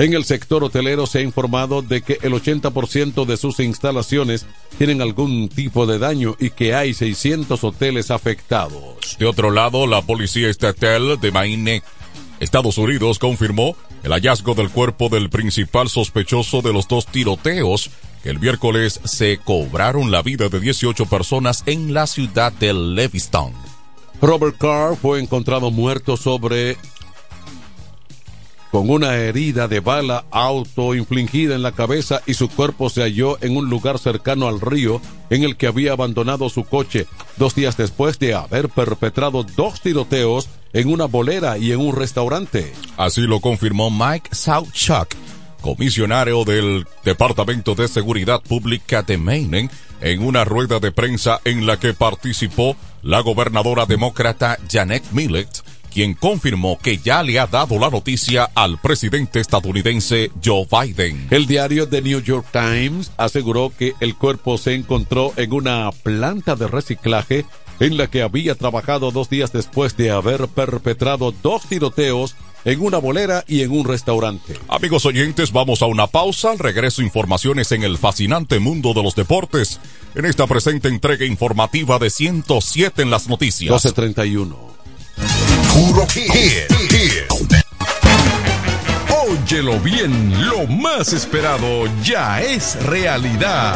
en 0.05 0.13
el 0.13 0.25
sector 0.25 0.63
hotelero 0.63 1.05
se 1.05 1.19
ha 1.19 1.21
informado 1.21 1.81
de 1.81 2.01
que 2.01 2.17
el 2.23 2.33
80% 2.33 3.25
de 3.25 3.37
sus 3.37 3.59
instalaciones 3.59 4.45
tienen 4.77 5.01
algún 5.01 5.47
tipo 5.47 5.85
de 5.85 5.99
daño 5.99 6.35
y 6.39 6.49
que 6.49 6.73
hay 6.73 6.93
600 6.93 7.63
hoteles 7.63 8.09
afectados. 8.09 9.17
De 9.19 9.25
otro 9.25 9.51
lado, 9.51 9.85
la 9.85 10.01
Policía 10.01 10.49
Estatal 10.49 11.19
de 11.19 11.31
Maine, 11.31 11.83
Estados 12.39 12.79
Unidos, 12.79 13.19
confirmó 13.19 13.75
el 14.03 14.11
hallazgo 14.11 14.55
del 14.55 14.69
cuerpo 14.69 15.09
del 15.09 15.29
principal 15.29 15.87
sospechoso 15.87 16.61
de 16.61 16.73
los 16.73 16.87
dos 16.87 17.05
tiroteos 17.05 17.91
que 18.23 18.29
el 18.29 18.39
miércoles 18.39 18.99
se 19.03 19.37
cobraron 19.37 20.11
la 20.11 20.21
vida 20.21 20.49
de 20.49 20.59
18 20.59 21.05
personas 21.07 21.63
en 21.65 21.93
la 21.93 22.07
ciudad 22.07 22.51
de 22.53 22.73
Leviston. 22.73 23.53
Robert 24.21 24.57
Carr 24.57 24.95
fue 24.95 25.19
encontrado 25.19 25.71
muerto 25.71 26.17
sobre 26.17 26.77
con 28.71 28.89
una 28.89 29.15
herida 29.15 29.67
de 29.67 29.81
bala 29.81 30.23
autoinfligida 30.31 31.55
en 31.55 31.61
la 31.61 31.73
cabeza 31.73 32.21
y 32.25 32.33
su 32.33 32.49
cuerpo 32.49 32.89
se 32.89 33.01
halló 33.01 33.37
en 33.43 33.57
un 33.57 33.69
lugar 33.69 33.99
cercano 33.99 34.47
al 34.47 34.61
río 34.61 35.01
en 35.29 35.43
el 35.43 35.57
que 35.57 35.67
había 35.67 35.91
abandonado 35.91 36.49
su 36.49 36.63
coche 36.63 37.05
dos 37.37 37.53
días 37.53 37.75
después 37.75 38.17
de 38.17 38.33
haber 38.33 38.69
perpetrado 38.69 39.43
dos 39.43 39.81
tiroteos 39.81 40.47
en 40.71 40.89
una 40.89 41.05
bolera 41.05 41.57
y 41.57 41.73
en 41.73 41.81
un 41.81 41.95
restaurante. 41.95 42.71
Así 42.95 43.21
lo 43.21 43.41
confirmó 43.41 43.91
Mike 43.91 44.33
Southchuck, 44.33 45.15
comisionario 45.59 46.45
del 46.45 46.87
Departamento 47.03 47.75
de 47.75 47.89
Seguridad 47.89 48.41
Pública 48.41 49.03
de 49.03 49.17
Maine, 49.17 49.69
en 49.99 50.23
una 50.23 50.45
rueda 50.45 50.79
de 50.79 50.93
prensa 50.93 51.41
en 51.43 51.65
la 51.65 51.77
que 51.77 51.93
participó 51.93 52.77
la 53.03 53.19
gobernadora 53.19 53.85
demócrata 53.85 54.57
Janet 54.69 55.03
Millett 55.11 55.61
quien 55.91 56.13
confirmó 56.13 56.79
que 56.81 56.97
ya 56.97 57.21
le 57.21 57.39
ha 57.39 57.47
dado 57.47 57.77
la 57.77 57.89
noticia 57.89 58.49
al 58.55 58.79
presidente 58.79 59.39
estadounidense 59.39 60.31
Joe 60.43 60.65
Biden. 60.71 61.27
El 61.29 61.45
diario 61.45 61.87
The 61.87 62.01
New 62.01 62.21
York 62.21 62.47
Times 62.51 63.11
aseguró 63.17 63.71
que 63.77 63.93
el 63.99 64.15
cuerpo 64.15 64.57
se 64.57 64.73
encontró 64.73 65.33
en 65.35 65.53
una 65.53 65.91
planta 65.91 66.55
de 66.55 66.67
reciclaje 66.67 67.45
en 67.79 67.97
la 67.97 68.07
que 68.07 68.21
había 68.21 68.55
trabajado 68.55 69.11
dos 69.11 69.29
días 69.29 69.51
después 69.51 69.97
de 69.97 70.11
haber 70.11 70.47
perpetrado 70.47 71.33
dos 71.43 71.63
tiroteos 71.67 72.35
en 72.63 72.79
una 72.79 72.99
bolera 72.99 73.43
y 73.47 73.61
en 73.61 73.71
un 73.71 73.85
restaurante. 73.85 74.55
Amigos 74.67 75.05
oyentes, 75.05 75.51
vamos 75.51 75.81
a 75.81 75.87
una 75.87 76.07
pausa. 76.07 76.51
Al 76.51 76.59
regreso, 76.59 77.01
informaciones 77.01 77.71
en 77.71 77.83
el 77.83 77.97
fascinante 77.97 78.59
mundo 78.59 78.93
de 78.93 79.03
los 79.03 79.15
deportes. 79.15 79.79
En 80.15 80.25
esta 80.25 80.45
presente 80.47 80.89
entrega 80.89 81.25
informativa 81.25 81.97
de 81.97 82.09
107 82.09 83.01
en 83.01 83.09
las 83.09 83.27
noticias. 83.27 83.69
1231. 83.69 84.80
Puro 85.73 86.07
Óyelo 89.27 89.79
bien, 89.79 90.49
lo 90.49 90.67
más 90.67 91.13
esperado 91.13 91.87
ya 92.03 92.41
es 92.41 92.81
realidad. 92.83 93.75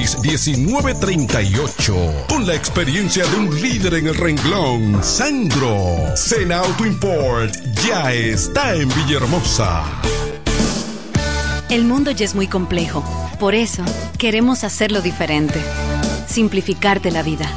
809-866. 0.01 0.57
1938. 0.57 2.25
Con 2.27 2.47
la 2.47 2.55
experiencia 2.55 3.25
de 3.25 3.35
un 3.37 3.61
líder 3.61 3.95
en 3.95 4.07
el 4.07 4.15
renglón, 4.15 5.03
Sandro. 5.03 6.15
Sena 6.15 6.59
Auto 6.59 6.85
Import 6.85 7.53
ya 7.85 8.13
está 8.13 8.75
en 8.75 8.89
Villahermosa. 8.89 9.83
El 11.69 11.85
mundo 11.85 12.11
ya 12.11 12.25
es 12.25 12.35
muy 12.35 12.47
complejo. 12.47 13.03
Por 13.39 13.55
eso, 13.55 13.83
queremos 14.17 14.63
hacerlo 14.63 15.01
diferente. 15.01 15.61
Simplificarte 16.27 17.11
la 17.11 17.23
vida. 17.23 17.49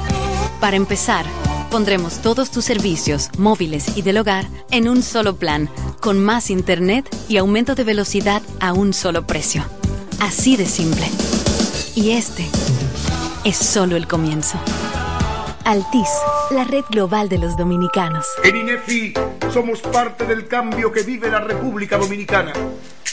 Para 0.60 0.76
empezar, 0.76 1.26
pondremos 1.70 2.22
todos 2.22 2.50
tus 2.50 2.64
servicios, 2.64 3.30
móviles 3.38 3.96
y 3.96 4.02
del 4.02 4.18
hogar, 4.18 4.46
en 4.70 4.88
un 4.88 5.02
solo 5.02 5.36
plan, 5.36 5.68
con 6.00 6.22
más 6.22 6.50
internet 6.50 7.08
y 7.28 7.36
aumento 7.38 7.74
de 7.74 7.84
velocidad 7.84 8.40
a 8.60 8.72
un 8.72 8.92
solo 8.92 9.26
precio. 9.26 9.64
Así 10.20 10.56
de 10.56 10.66
simple. 10.66 11.06
Y 11.96 12.10
este 12.10 12.44
es 13.44 13.56
solo 13.56 13.94
el 13.94 14.08
comienzo. 14.08 14.58
Altis, 15.64 16.08
la 16.50 16.64
red 16.64 16.82
global 16.90 17.28
de 17.28 17.38
los 17.38 17.56
dominicanos. 17.56 18.26
En 18.42 18.56
INEFI 18.56 19.14
somos 19.52 19.80
parte 19.80 20.26
del 20.26 20.48
cambio 20.48 20.90
que 20.90 21.02
vive 21.02 21.30
la 21.30 21.38
República 21.38 21.96
Dominicana, 21.96 22.52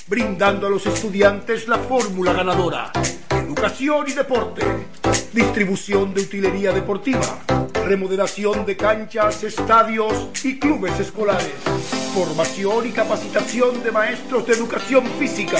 brindando 0.08 0.66
a 0.66 0.70
los 0.72 0.88
estudiantes 0.88 1.68
la 1.68 1.78
fórmula 1.78 2.34
ganadora. 2.34 2.92
Educación 3.30 4.06
y 4.08 4.14
deporte, 4.14 4.66
distribución 5.32 6.16
de 6.16 6.22
utilería 6.22 6.72
deportiva, 6.72 7.38
remodelación 7.86 8.66
de 8.66 8.78
canchas, 8.78 9.44
estadios 9.44 10.30
y 10.44 10.58
clubes 10.58 11.00
escolares, 11.00 11.54
formación 12.16 12.88
y 12.88 12.92
capacitación 12.92 13.84
de 13.84 13.92
maestros 13.92 14.48
de 14.48 14.54
educación 14.54 15.06
física 15.20 15.60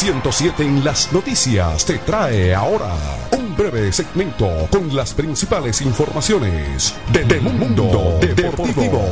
107 0.00 0.62
en 0.62 0.82
las 0.82 1.12
noticias 1.12 1.84
te 1.84 1.98
trae 1.98 2.54
ahora 2.54 2.96
un 3.32 3.54
breve 3.54 3.92
segmento 3.92 4.48
con 4.70 4.96
las 4.96 5.12
principales 5.12 5.82
informaciones 5.82 6.94
de, 7.12 7.38
Mundo 7.38 8.18
Deportivo. 8.18 9.04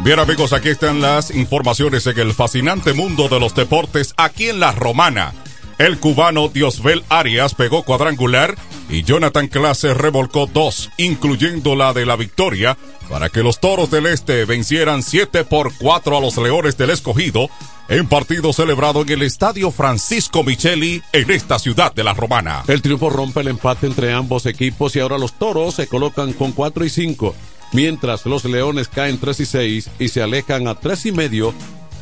Bien 0.00 0.18
amigos, 0.18 0.52
aquí 0.52 0.68
están 0.68 1.00
las 1.00 1.30
informaciones 1.30 2.06
en 2.06 2.18
el 2.18 2.34
fascinante 2.34 2.92
mundo 2.92 3.30
de 3.30 3.40
los 3.40 3.54
deportes 3.54 4.12
aquí 4.18 4.50
en 4.50 4.60
La 4.60 4.72
Romana. 4.72 5.32
El 5.78 5.98
cubano 5.98 6.48
Diosbel 6.48 7.04
Arias 7.08 7.54
pegó 7.54 7.84
cuadrangular 7.84 8.54
y 8.88 9.02
Jonathan 9.02 9.48
Clase 9.48 9.94
revolcó 9.94 10.46
dos, 10.46 10.90
incluyendo 10.96 11.74
la 11.74 11.92
de 11.92 12.06
la 12.06 12.16
victoria, 12.16 12.76
para 13.08 13.28
que 13.28 13.42
los 13.42 13.60
Toros 13.60 13.90
del 13.90 14.06
Este 14.06 14.44
vencieran 14.44 15.02
7 15.02 15.44
por 15.44 15.72
4 15.76 16.16
a 16.16 16.20
los 16.20 16.36
Leones 16.36 16.76
del 16.76 16.90
Escogido 16.90 17.48
en 17.88 18.08
partido 18.08 18.52
celebrado 18.52 19.02
en 19.02 19.10
el 19.10 19.22
Estadio 19.22 19.70
Francisco 19.70 20.42
Micheli 20.42 21.02
en 21.12 21.30
esta 21.30 21.58
ciudad 21.58 21.94
de 21.94 22.04
La 22.04 22.14
Romana. 22.14 22.64
El 22.66 22.82
triunfo 22.82 23.10
rompe 23.10 23.40
el 23.40 23.48
empate 23.48 23.86
entre 23.86 24.12
ambos 24.12 24.46
equipos 24.46 24.96
y 24.96 25.00
ahora 25.00 25.18
los 25.18 25.38
Toros 25.38 25.74
se 25.74 25.86
colocan 25.86 26.32
con 26.32 26.52
4 26.52 26.84
y 26.84 26.90
5, 26.90 27.34
mientras 27.72 28.26
los 28.26 28.44
Leones 28.44 28.88
caen 28.88 29.18
3 29.18 29.40
y 29.40 29.46
6 29.46 29.90
y 29.98 30.08
se 30.08 30.22
alejan 30.22 30.66
a 30.68 30.74
3 30.74 31.06
y 31.06 31.12
medio 31.12 31.54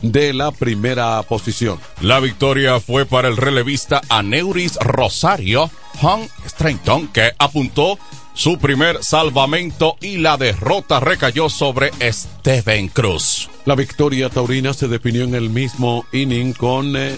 de 0.02 0.32
la 0.32 0.50
primera 0.50 1.22
posición. 1.22 1.78
La 2.00 2.20
victoria 2.20 2.80
fue 2.80 3.06
para 3.06 3.28
el 3.28 3.36
relevista 3.36 4.02
Aneuris 4.08 4.76
Rosario, 4.76 5.70
Hong 6.00 6.28
Strenton, 6.46 7.08
que 7.08 7.32
apuntó 7.38 7.98
su 8.34 8.58
primer 8.58 9.02
salvamento 9.02 9.96
y 10.00 10.16
la 10.16 10.36
derrota 10.36 11.00
recayó 11.00 11.48
sobre 11.48 11.92
Steven 12.00 12.88
Cruz. 12.88 13.48
La 13.64 13.74
victoria 13.74 14.28
taurina 14.28 14.74
se 14.74 14.88
definió 14.88 15.24
en 15.24 15.34
el 15.34 15.50
mismo 15.50 16.04
inning 16.12 16.52
con 16.52 16.96
eh, 16.96 17.16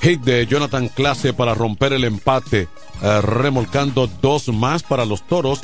hit 0.00 0.20
de 0.22 0.46
Jonathan 0.46 0.88
Clase 0.88 1.32
para 1.32 1.54
romper 1.54 1.92
el 1.92 2.04
empate, 2.04 2.68
eh, 3.02 3.20
remolcando 3.20 4.06
dos 4.06 4.48
más 4.48 4.82
para 4.82 5.04
los 5.04 5.26
toros, 5.26 5.60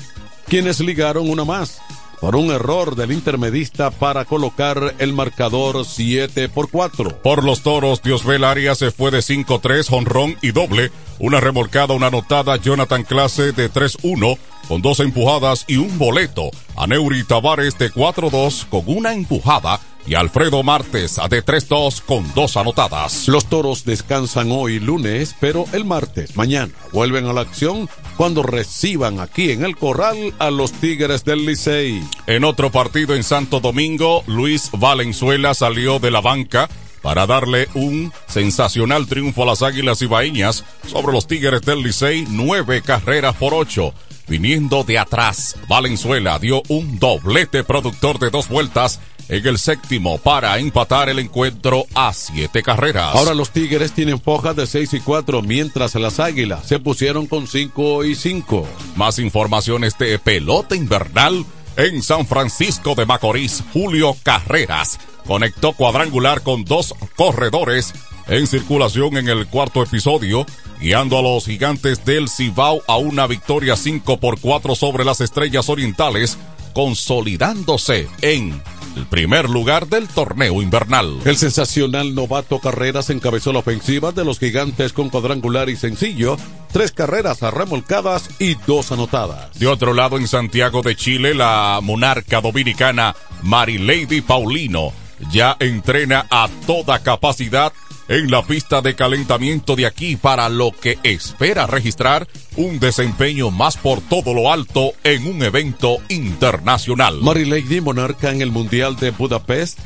quienes 0.48 0.80
ligaron 0.80 1.30
una 1.30 1.44
más 1.44 1.80
por 2.20 2.36
un 2.36 2.50
error 2.50 2.96
del 2.96 3.12
intermedista 3.12 3.90
para 3.90 4.24
colocar 4.24 4.94
el 4.98 5.12
marcador 5.12 5.84
7 5.84 6.48
por 6.48 6.70
4. 6.70 7.22
Por 7.22 7.44
los 7.44 7.62
toros, 7.62 8.02
Diosbel 8.02 8.44
Arias 8.44 8.78
se 8.78 8.90
fue 8.90 9.10
de 9.10 9.18
5-3, 9.18 9.92
honrón 9.92 10.36
y 10.42 10.52
doble. 10.52 10.90
Una 11.18 11.40
remolcada, 11.40 11.94
una 11.94 12.08
anotada, 12.08 12.56
Jonathan 12.56 13.04
Clase 13.04 13.52
de 13.52 13.70
3-1 13.70 14.38
con 14.68 14.82
dos 14.82 15.00
empujadas 15.00 15.64
y 15.66 15.76
un 15.76 15.98
boleto. 15.98 16.50
A 16.76 16.86
Neuri 16.86 17.24
Tavares 17.24 17.78
de 17.78 17.90
4-2 17.90 18.66
con 18.68 18.82
una 18.86 19.12
empujada 19.12 19.80
y 20.06 20.14
Alfredo 20.14 20.62
Martes 20.62 21.20
de 21.28 21.44
3-2 21.44 22.02
con 22.02 22.32
dos 22.34 22.56
anotadas. 22.56 23.28
Los 23.28 23.46
toros 23.46 23.84
descansan 23.84 24.50
hoy 24.50 24.78
lunes, 24.78 25.34
pero 25.40 25.64
el 25.72 25.84
martes, 25.84 26.36
mañana, 26.36 26.72
vuelven 26.92 27.26
a 27.26 27.32
la 27.32 27.40
acción 27.40 27.88
cuando 28.16 28.42
reciban 28.42 29.20
aquí 29.20 29.50
en 29.50 29.64
el 29.64 29.76
Corral 29.76 30.34
a 30.38 30.50
los 30.50 30.72
Tigres 30.72 31.24
del 31.24 31.44
Licey. 31.44 32.02
En 32.26 32.44
otro 32.44 32.70
partido 32.70 33.14
en 33.14 33.24
Santo 33.24 33.60
Domingo, 33.60 34.22
Luis 34.26 34.70
Valenzuela 34.72 35.54
salió 35.54 35.98
de 35.98 36.10
la 36.10 36.20
banca 36.20 36.68
para 37.02 37.26
darle 37.26 37.68
un 37.74 38.12
sensacional 38.26 39.06
triunfo 39.06 39.42
a 39.42 39.46
las 39.46 39.62
Águilas 39.62 40.02
Ibaeñas 40.02 40.64
sobre 40.86 41.12
los 41.12 41.26
Tigres 41.26 41.62
del 41.62 41.82
Licey, 41.82 42.26
nueve 42.28 42.82
carreras 42.82 43.36
por 43.36 43.54
ocho. 43.54 43.92
Viniendo 44.28 44.82
de 44.82 44.98
atrás, 44.98 45.56
Valenzuela 45.68 46.40
dio 46.40 46.62
un 46.66 46.98
doblete 46.98 47.62
productor 47.62 48.18
de 48.18 48.30
dos 48.30 48.48
vueltas 48.48 48.98
en 49.28 49.46
el 49.46 49.58
séptimo 49.58 50.18
para 50.18 50.58
empatar 50.58 51.08
el 51.08 51.18
encuentro 51.18 51.86
a 51.94 52.12
siete 52.12 52.62
carreras. 52.62 53.14
Ahora 53.14 53.34
los 53.34 53.50
Tigres 53.50 53.92
tienen 53.92 54.20
fojas 54.20 54.56
de 54.56 54.66
6 54.66 54.94
y 54.94 55.00
4, 55.00 55.42
mientras 55.42 55.94
las 55.96 56.20
Águilas 56.20 56.66
se 56.66 56.78
pusieron 56.78 57.26
con 57.26 57.46
5 57.46 58.04
y 58.04 58.14
5. 58.14 58.68
Más 58.96 59.18
informaciones 59.18 59.98
de 59.98 60.18
pelota 60.18 60.76
invernal 60.76 61.44
en 61.76 62.02
San 62.02 62.26
Francisco 62.26 62.94
de 62.94 63.06
Macorís. 63.06 63.62
Julio 63.72 64.16
Carreras 64.22 64.98
conectó 65.26 65.72
cuadrangular 65.72 66.42
con 66.42 66.64
dos 66.64 66.94
corredores 67.16 67.92
en 68.28 68.46
circulación 68.46 69.16
en 69.16 69.28
el 69.28 69.46
cuarto 69.46 69.82
episodio, 69.82 70.46
guiando 70.80 71.18
a 71.18 71.22
los 71.22 71.46
gigantes 71.46 72.04
del 72.04 72.28
Cibao 72.28 72.82
a 72.86 72.96
una 72.96 73.26
victoria 73.26 73.76
5 73.76 74.18
por 74.18 74.40
4 74.40 74.74
sobre 74.74 75.04
las 75.04 75.20
estrellas 75.20 75.68
orientales, 75.68 76.38
consolidándose 76.72 78.08
en 78.22 78.60
primer 79.04 79.50
lugar 79.50 79.88
del 79.88 80.08
torneo 80.08 80.62
invernal. 80.62 81.18
El 81.24 81.36
sensacional 81.36 82.14
novato 82.14 82.58
Carreras 82.58 83.10
encabezó 83.10 83.52
la 83.52 83.58
ofensiva 83.58 84.12
de 84.12 84.24
los 84.24 84.38
gigantes 84.38 84.92
con 84.94 85.10
cuadrangular 85.10 85.68
y 85.68 85.76
sencillo, 85.76 86.38
tres 86.72 86.92
carreras 86.92 87.40
remolcadas 87.42 88.30
y 88.38 88.54
dos 88.66 88.92
anotadas. 88.92 89.58
De 89.58 89.66
otro 89.66 89.92
lado, 89.92 90.16
en 90.16 90.26
Santiago 90.26 90.82
de 90.82 90.96
Chile, 90.96 91.34
la 91.34 91.80
monarca 91.82 92.40
dominicana 92.40 93.14
Marilady 93.42 94.22
Paulino 94.22 94.92
ya 95.30 95.56
entrena 95.60 96.26
a 96.30 96.48
toda 96.66 97.02
capacidad 97.02 97.72
en 98.08 98.30
la 98.30 98.42
pista 98.42 98.80
de 98.80 98.94
calentamiento 98.94 99.76
de 99.76 99.86
aquí 99.86 100.16
para 100.16 100.48
lo 100.48 100.72
que 100.72 100.98
espera 101.02 101.66
registrar 101.66 102.28
un 102.56 102.78
desempeño 102.78 103.50
más 103.50 103.76
por 103.76 104.00
todo 104.00 104.34
lo 104.34 104.52
alto 104.52 104.92
en 105.04 105.26
un 105.26 105.42
evento 105.42 105.98
internacional. 106.08 107.20
Marilady 107.20 107.80
Monarca 107.80 108.30
en 108.30 108.42
el 108.42 108.50
Mundial 108.50 108.96
de 108.96 109.10
Budapest 109.10 109.78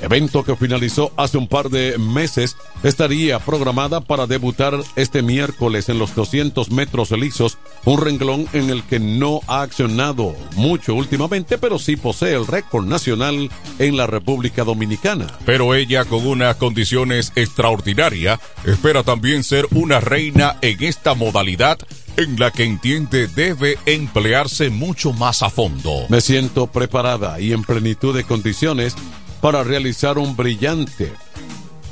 evento 0.00 0.44
que 0.44 0.56
finalizó 0.56 1.12
hace 1.16 1.38
un 1.38 1.48
par 1.48 1.70
de 1.70 1.98
meses, 1.98 2.56
estaría 2.82 3.38
programada 3.38 4.00
para 4.00 4.26
debutar 4.26 4.74
este 4.96 5.22
miércoles 5.22 5.88
en 5.88 5.98
los 5.98 6.14
200 6.14 6.70
metros 6.70 7.10
lisos, 7.12 7.58
un 7.84 8.00
renglón 8.00 8.46
en 8.52 8.70
el 8.70 8.82
que 8.82 9.00
no 9.00 9.40
ha 9.46 9.62
accionado 9.62 10.34
mucho 10.54 10.94
últimamente, 10.94 11.58
pero 11.58 11.78
sí 11.78 11.96
posee 11.96 12.34
el 12.34 12.46
récord 12.46 12.86
nacional 12.86 13.50
en 13.78 13.96
la 13.96 14.06
República 14.06 14.64
Dominicana. 14.64 15.26
Pero 15.44 15.74
ella 15.74 16.04
con 16.04 16.26
unas 16.26 16.56
condiciones 16.56 17.32
extraordinarias 17.34 18.40
espera 18.64 19.02
también 19.02 19.44
ser 19.44 19.66
una 19.72 20.00
reina 20.00 20.56
en 20.62 20.82
esta 20.82 21.14
modalidad 21.14 21.78
en 22.16 22.38
la 22.38 22.50
que 22.50 22.64
entiende 22.64 23.26
debe 23.28 23.78
emplearse 23.86 24.70
mucho 24.70 25.12
más 25.12 25.42
a 25.42 25.50
fondo. 25.50 26.06
Me 26.08 26.20
siento 26.20 26.66
preparada 26.66 27.40
y 27.40 27.52
en 27.52 27.62
plenitud 27.62 28.14
de 28.14 28.24
condiciones 28.24 28.96
para 29.40 29.62
realizar 29.64 30.18
un 30.18 30.36
brillante 30.36 31.12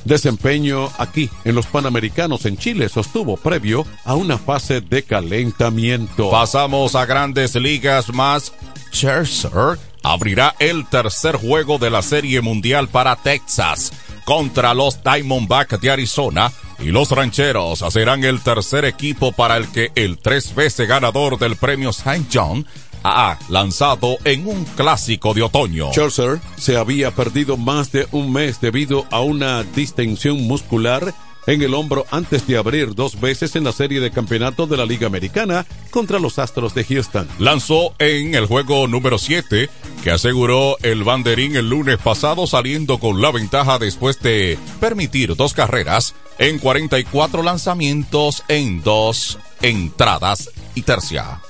desempeño 0.05 0.91
aquí 0.99 1.31
en 1.45 1.55
los 1.55 1.67
Panamericanos 1.67 2.45
en 2.47 2.57
Chile, 2.57 2.89
sostuvo 2.89 3.37
previo 3.37 3.87
a 4.05 4.15
una 4.15 4.39
fase 4.39 4.81
de 4.81 5.03
calentamiento. 5.03 6.31
Pasamos 6.31 6.95
a 6.95 7.07
grandes 7.07 7.55
ligas 7.55 8.13
más. 8.13 8.53
Scherzer 8.93 9.79
abrirá 10.03 10.55
el 10.59 10.87
tercer 10.87 11.37
juego 11.37 11.79
de 11.79 11.91
la 11.91 12.03
Serie 12.03 12.41
Mundial 12.41 12.89
para 12.89 13.17
Texas 13.17 13.93
contra 14.25 14.75
los 14.75 15.03
Diamondbacks 15.03 15.81
de 15.81 15.91
Arizona 15.91 16.53
y 16.79 16.87
los 16.87 17.11
Rancheros 17.11 17.85
serán 17.91 18.25
el 18.25 18.41
tercer 18.41 18.85
equipo 18.85 19.33
para 19.33 19.57
el 19.57 19.69
que 19.69 19.93
el 19.95 20.19
tres 20.19 20.55
veces 20.55 20.89
ganador 20.89 21.39
del 21.39 21.57
premio 21.57 21.91
St. 21.91 22.25
John 22.33 22.67
ha 23.05 23.39
lanzado 23.49 24.17
en 24.25 24.49
un 24.49 24.65
clásico 24.65 25.35
de 25.35 25.43
otoño. 25.43 25.93
Scherzer 25.93 26.41
se 26.57 26.77
había 26.77 27.11
perdido 27.13 27.57
más 27.57 27.93
de 27.93 28.09
un 28.11 28.33
mes 28.33 28.61
debido 28.61 29.07
a 29.11 29.21
una 29.21 29.63
distensión 29.63 30.43
muscular 30.43 31.15
en 31.47 31.63
el 31.63 31.75
hombro 31.75 32.07
antes 32.11 32.47
de 32.47 32.57
abrir 32.57 32.95
dos 32.95 33.21
veces 33.21 33.55
en 33.57 33.65
la 33.65 33.73
serie 33.73 34.01
de 34.01 34.11
campeonato 34.11 34.67
de 34.67 34.77
la 34.77 34.87
Liga 34.87 35.07
Americana 35.07 35.67
contra 35.91 36.19
los 36.19 36.39
Astros 36.39 36.75
de 36.75 36.85
Houston. 36.85 37.29
Lanzó 37.39 37.95
en 37.99 38.35
el 38.35 38.47
juego 38.47 38.87
número 38.89 39.19
7 39.19 39.69
que 40.03 40.11
aseguró 40.11 40.77
el 40.83 41.05
banderín 41.05 41.57
el 41.57 41.69
lunes 41.69 41.99
pasado 41.99 42.47
saliendo 42.47 42.99
con 42.99 43.21
la 43.21 43.31
ventaja 43.31 43.79
después 43.79 44.21
de 44.21 44.59
permitir 44.81 45.37
dos 45.37 45.55
carreras 45.55 46.15
en 46.39 46.59
44 46.59 47.43
lanzamientos 47.43 48.43
en 48.49 48.83
dos 48.83 49.39
entradas 49.63 50.51
y 50.75 50.83
tercia. 50.83 51.41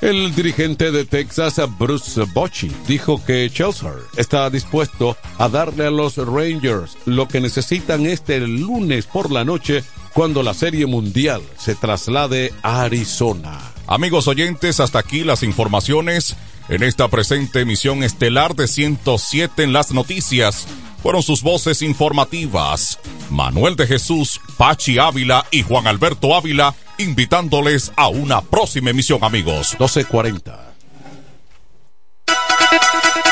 El 0.00 0.32
dirigente 0.32 0.92
de 0.92 1.04
Texas, 1.04 1.60
Bruce 1.76 2.22
Bochy, 2.32 2.70
dijo 2.86 3.20
que 3.24 3.50
Chelsea 3.52 3.92
está 4.16 4.48
dispuesto 4.48 5.16
a 5.38 5.48
darle 5.48 5.86
a 5.86 5.90
los 5.90 6.16
Rangers 6.18 6.96
lo 7.04 7.26
que 7.26 7.40
necesitan 7.40 8.06
este 8.06 8.38
lunes 8.38 9.06
por 9.06 9.32
la 9.32 9.44
noche 9.44 9.82
cuando 10.14 10.44
la 10.44 10.54
Serie 10.54 10.86
Mundial 10.86 11.42
se 11.58 11.74
traslade 11.74 12.52
a 12.62 12.82
Arizona. 12.82 13.58
Amigos 13.88 14.28
oyentes, 14.28 14.78
hasta 14.78 15.00
aquí 15.00 15.24
las 15.24 15.42
informaciones 15.42 16.36
en 16.68 16.84
esta 16.84 17.08
presente 17.08 17.62
emisión 17.62 18.04
estelar 18.04 18.54
de 18.54 18.68
107 18.68 19.64
en 19.64 19.72
las 19.72 19.90
noticias. 19.90 20.68
Fueron 21.02 21.22
sus 21.22 21.42
voces 21.42 21.82
informativas. 21.82 22.98
Manuel 23.30 23.76
de 23.76 23.86
Jesús, 23.86 24.40
Pachi 24.56 24.98
Ávila 24.98 25.46
y 25.50 25.62
Juan 25.62 25.86
Alberto 25.86 26.34
Ávila 26.34 26.74
invitándoles 26.98 27.92
a 27.96 28.08
una 28.08 28.40
próxima 28.42 28.90
emisión, 28.90 29.22
amigos. 29.22 29.70
1240. 29.78 30.67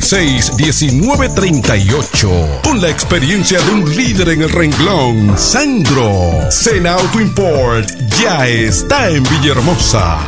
1938. 0.00 2.60
Con 2.62 2.80
la 2.80 2.88
experiencia 2.88 3.60
de 3.60 3.72
un 3.72 3.96
líder 3.96 4.28
en 4.30 4.40
el 4.42 4.50
renglón, 4.50 5.36
Sandro. 5.36 6.50
Sena 6.50 6.94
Auto 6.94 7.20
Import 7.20 7.86
ya 8.20 8.48
está 8.48 9.10
en 9.10 9.22
Villahermosa. 9.24 10.18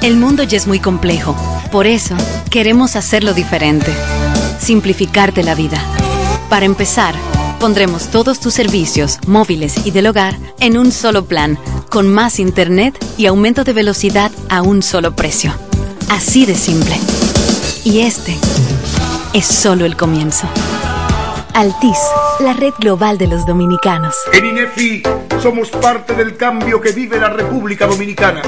El 0.00 0.16
mundo 0.16 0.42
ya 0.42 0.56
es 0.56 0.66
muy 0.66 0.80
complejo. 0.80 1.36
Por 1.70 1.86
eso, 1.86 2.16
queremos 2.50 2.96
hacerlo 2.96 3.34
diferente. 3.34 3.92
Simplificarte 4.58 5.44
la 5.44 5.54
vida. 5.54 5.80
Para 6.48 6.64
empezar, 6.66 7.14
pondremos 7.60 8.10
todos 8.10 8.40
tus 8.40 8.54
servicios, 8.54 9.18
móviles 9.26 9.86
y 9.86 9.92
del 9.92 10.08
hogar, 10.08 10.36
en 10.58 10.76
un 10.76 10.90
solo 10.92 11.26
plan, 11.26 11.56
con 11.88 12.12
más 12.12 12.40
internet 12.40 12.98
y 13.16 13.26
aumento 13.26 13.62
de 13.64 13.72
velocidad 13.72 14.32
a 14.48 14.62
un 14.62 14.82
solo 14.82 15.14
precio. 15.14 15.54
Así 16.08 16.46
de 16.46 16.54
simple. 16.54 16.96
Y 17.84 18.00
este 18.02 18.38
es 19.32 19.44
solo 19.44 19.84
el 19.84 19.96
comienzo. 19.96 20.46
Altis, 21.52 21.98
la 22.38 22.52
red 22.52 22.72
global 22.78 23.18
de 23.18 23.26
los 23.26 23.44
dominicanos. 23.44 24.14
En 24.32 24.44
INEFI 24.44 25.02
somos 25.42 25.68
parte 25.70 26.14
del 26.14 26.36
cambio 26.36 26.80
que 26.80 26.92
vive 26.92 27.18
la 27.18 27.28
República 27.28 27.88
Dominicana, 27.88 28.40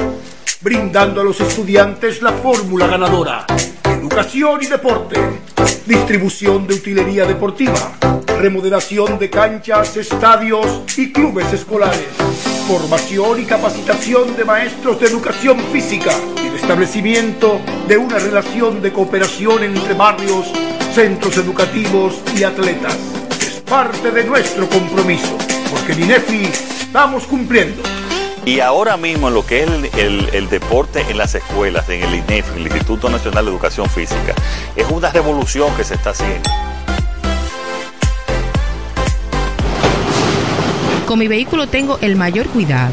brindando 0.61 1.21
a 1.21 1.25
los 1.25 1.41
estudiantes 1.41 2.23
la 2.23 2.33
fórmula 2.33 2.87
ganadora. 2.87 3.45
Educación 3.83 4.63
y 4.63 4.67
deporte, 4.67 5.19
distribución 5.85 6.69
de 6.69 6.75
utilería 6.75 7.25
deportiva, 7.25 7.99
remodelación 8.39 9.19
de 9.19 9.31
canchas, 9.31 9.97
estadios 9.97 10.83
y 10.97 11.13
clubes 11.13 11.53
escolares, 11.53 12.07
formación 12.69 13.41
y 13.41 13.45
capacitación 13.47 14.37
de 14.37 14.45
maestros 14.45 15.01
de 15.01 15.09
educación 15.09 15.59
física 15.73 16.13
establecimiento 16.65 17.61
de 17.87 17.99
una 17.99 18.19
relación 18.19 18.81
de 18.81 18.91
cooperación 18.91 19.65
entre 19.65 19.93
barrios, 19.93 20.47
centros 20.95 21.37
educativos 21.37 22.15
y 22.35 22.43
atletas. 22.43 22.97
Es 23.39 23.61
parte 23.69 24.11
de 24.11 24.25
nuestro 24.25 24.67
compromiso, 24.71 25.37
porque 25.71 25.93
en 25.93 26.05
INEFI 26.05 26.45
estamos 26.81 27.25
cumpliendo. 27.25 27.83
Y 28.47 28.61
ahora 28.61 28.97
mismo 28.97 29.29
en 29.29 29.35
lo 29.35 29.45
que 29.45 29.63
es 29.65 29.69
el, 29.69 29.85
el- 29.99 30.31
el 30.33 30.49
deporte 30.49 31.05
en 31.11 31.19
las 31.19 31.35
escuelas, 31.35 31.87
en 31.91 32.03
el 32.03 32.15
INEF, 32.15 32.57
el 32.57 32.63
Instituto 32.63 33.11
Nacional 33.11 33.45
de 33.45 33.51
Educación 33.51 33.87
Física, 33.91 34.35
es 34.75 34.87
una 34.91 35.11
revolución 35.11 35.69
que 35.77 35.85
se 35.85 35.95
está 35.95 36.11
haciendo. 36.11 36.49
Con 41.07 41.19
mi 41.19 41.29
vehículo 41.29 41.67
tengo 41.67 41.99
el 42.01 42.17
mayor 42.17 42.47
cuidado. 42.47 42.93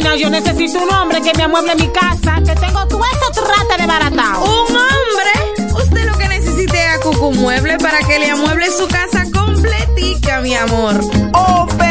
yo 0.01 0.29
necesito 0.29 0.79
un 0.79 0.91
hombre 0.91 1.21
que 1.21 1.31
me 1.37 1.43
amueble 1.43 1.75
mi 1.75 1.87
casa, 1.89 2.41
que 2.45 2.55
tengo 2.55 2.85
todo 2.87 3.01
eso 3.03 3.43
trata 3.43 3.77
de 3.77 3.87
baratado. 3.87 4.43
¿Un 4.43 4.75
hombre? 4.75 5.73
Usted 5.73 6.05
lo 6.05 6.17
que 6.17 6.27
necesite 6.27 6.77
es 6.77 6.95
a 6.95 6.99
Cucu 6.99 7.31
Mueble 7.33 7.77
para 7.77 7.99
que 7.99 8.19
le 8.19 8.31
amueble 8.31 8.67
su 8.71 8.87
casa 8.87 9.23
completica, 9.31 10.41
mi 10.41 10.55
amor. 10.55 10.99
Oh, 11.33 11.67
pero 11.77 11.90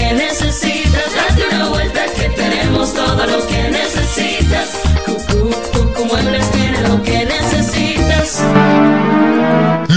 todo 3.15 3.25
lo 3.25 3.47
que 3.47 3.69
necesitas. 3.69 4.81
Cucú, 5.05 5.49
Cucú 5.73 6.05
Muebles 6.05 6.49
tiene 6.51 6.81
lo 6.87 7.01
que 7.03 7.25
necesitas. 7.25 8.41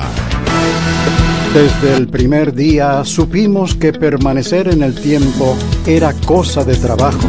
Desde 1.54 1.94
el 1.96 2.08
primer 2.08 2.54
día 2.54 3.04
supimos 3.04 3.76
que 3.76 3.92
permanecer 3.92 4.66
en 4.68 4.82
el 4.82 4.96
tiempo 4.96 5.56
era 5.86 6.12
cosa 6.12 6.64
de 6.64 6.74
trabajo. 6.74 7.28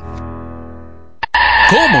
¿Cómo? 1.71 2.00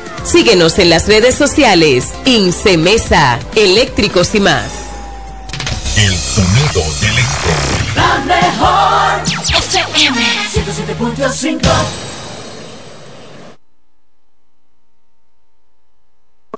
Síguenos 0.23 0.77
en 0.79 0.89
las 0.89 1.07
redes 1.07 1.35
sociales, 1.35 2.13
Incemesa, 2.25 3.39
Eléctricos 3.55 4.33
y 4.35 4.39
más. 4.39 4.71
El 5.97 6.15
sonido 6.15 6.81
del 7.01 7.09
electro. 7.09 7.51
La 7.95 8.19
mejor 8.25 9.21
FM 9.57 10.21
107.5. 10.53 12.11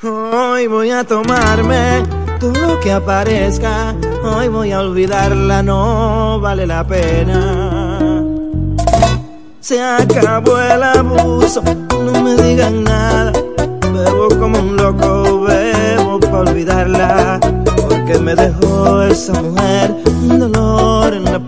Hoy 0.04 0.68
voy 0.68 0.92
a 0.92 1.06
tomarme 1.06 2.04
todo 2.40 2.52
lo 2.52 2.80
que 2.82 2.92
aparezca. 2.92 3.96
Hoy 4.24 4.50
voy 4.50 4.74
a 4.74 4.82
olvidarla, 4.82 5.64
no 5.64 6.42
vale 6.42 6.68
la 6.68 6.86
pena 6.86 7.73
se 9.64 9.82
acabó 9.82 10.60
el 10.60 10.84
abuso, 10.84 11.64
no 12.04 12.22
me 12.22 12.36
digan 12.36 12.84
nada. 12.84 13.32
Bebo 13.94 14.28
como 14.38 14.60
un 14.60 14.76
loco, 14.76 15.42
bebo 15.44 16.20
para 16.20 16.40
olvidarla, 16.40 17.40
porque 17.88 18.20
me 18.20 18.36
dejó 18.36 19.04
esa 19.04 19.42
mujer 19.42 19.96
un 20.06 20.40
dolor 20.40 21.14
en 21.14 21.24
la 21.24 21.40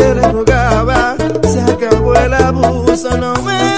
te 0.00 0.14
le 0.14 0.32
rogaba, 0.32 1.16
se 1.42 1.60
acabó 1.60 2.14
el 2.14 2.32
abuso, 2.32 3.16
no 3.18 3.34
me 3.42 3.69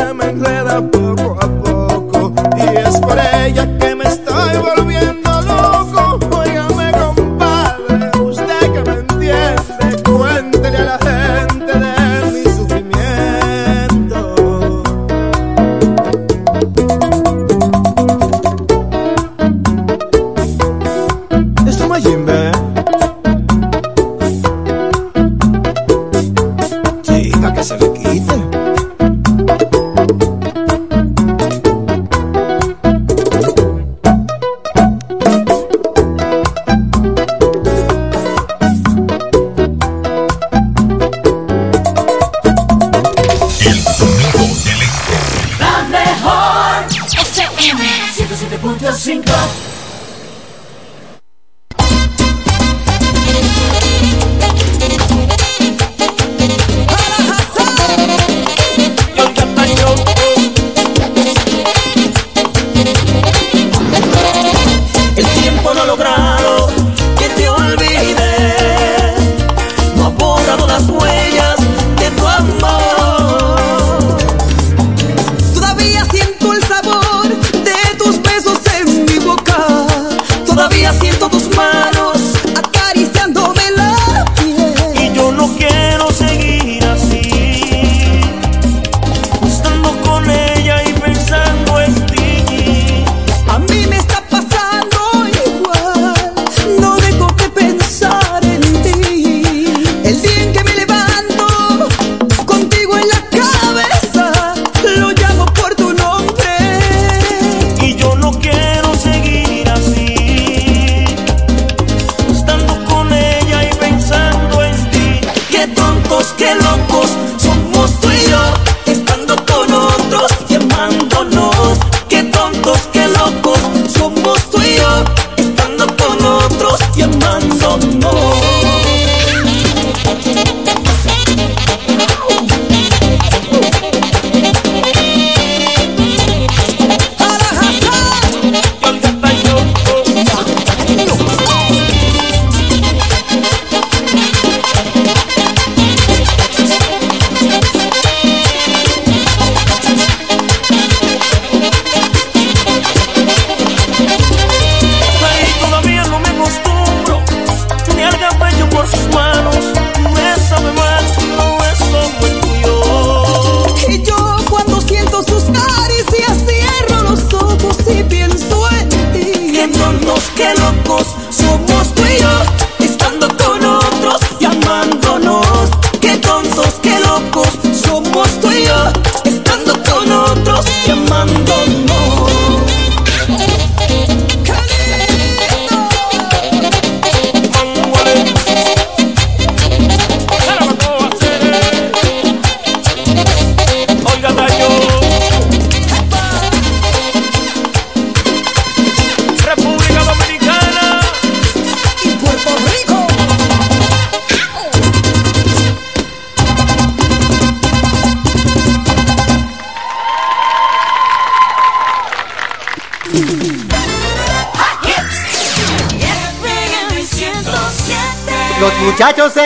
se 0.00 0.14
me 0.14 0.24
enreda 0.30 0.99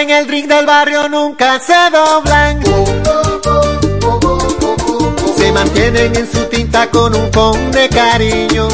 en 0.05 0.11
el 0.11 0.29
ring 0.29 0.47
del 0.47 0.67
barrio 0.67 1.09
nunca 1.09 1.59
se 1.59 1.73
doblan. 1.91 2.63
Se 5.35 5.51
mantienen 5.51 6.15
en 6.15 6.31
su 6.31 6.45
tinta 6.45 6.91
con 6.91 7.15
un 7.15 7.31
pon 7.31 7.73
de 7.73 7.89
cariño. 7.89 8.69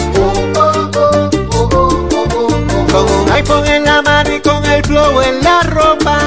Con 2.92 3.04
un 3.20 3.32
iPhone 3.32 3.66
en 3.68 3.84
la 3.84 4.02
mano 4.02 4.34
y 4.34 4.40
con 4.40 4.64
el 4.64 4.82
flow 4.84 5.20
en 5.20 5.44
la 5.44 5.60
ropa. 5.62 6.18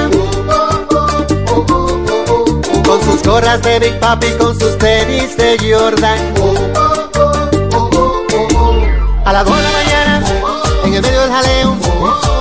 Con 2.86 3.04
sus 3.04 3.22
gorras 3.22 3.60
de 3.62 3.78
Big 3.80 4.00
Papi, 4.00 4.30
con 4.38 4.58
sus 4.58 4.78
tenis 4.78 5.36
de 5.36 5.58
Jordan. 5.58 6.18
A 9.26 9.32
las 9.34 9.44
2 9.44 9.56
de 9.56 9.62
la 9.62 9.70
mañana, 9.70 10.22
en 10.84 10.94
el 10.94 11.02
medio 11.02 11.20
del 11.20 11.30
jaleo, 11.30 11.83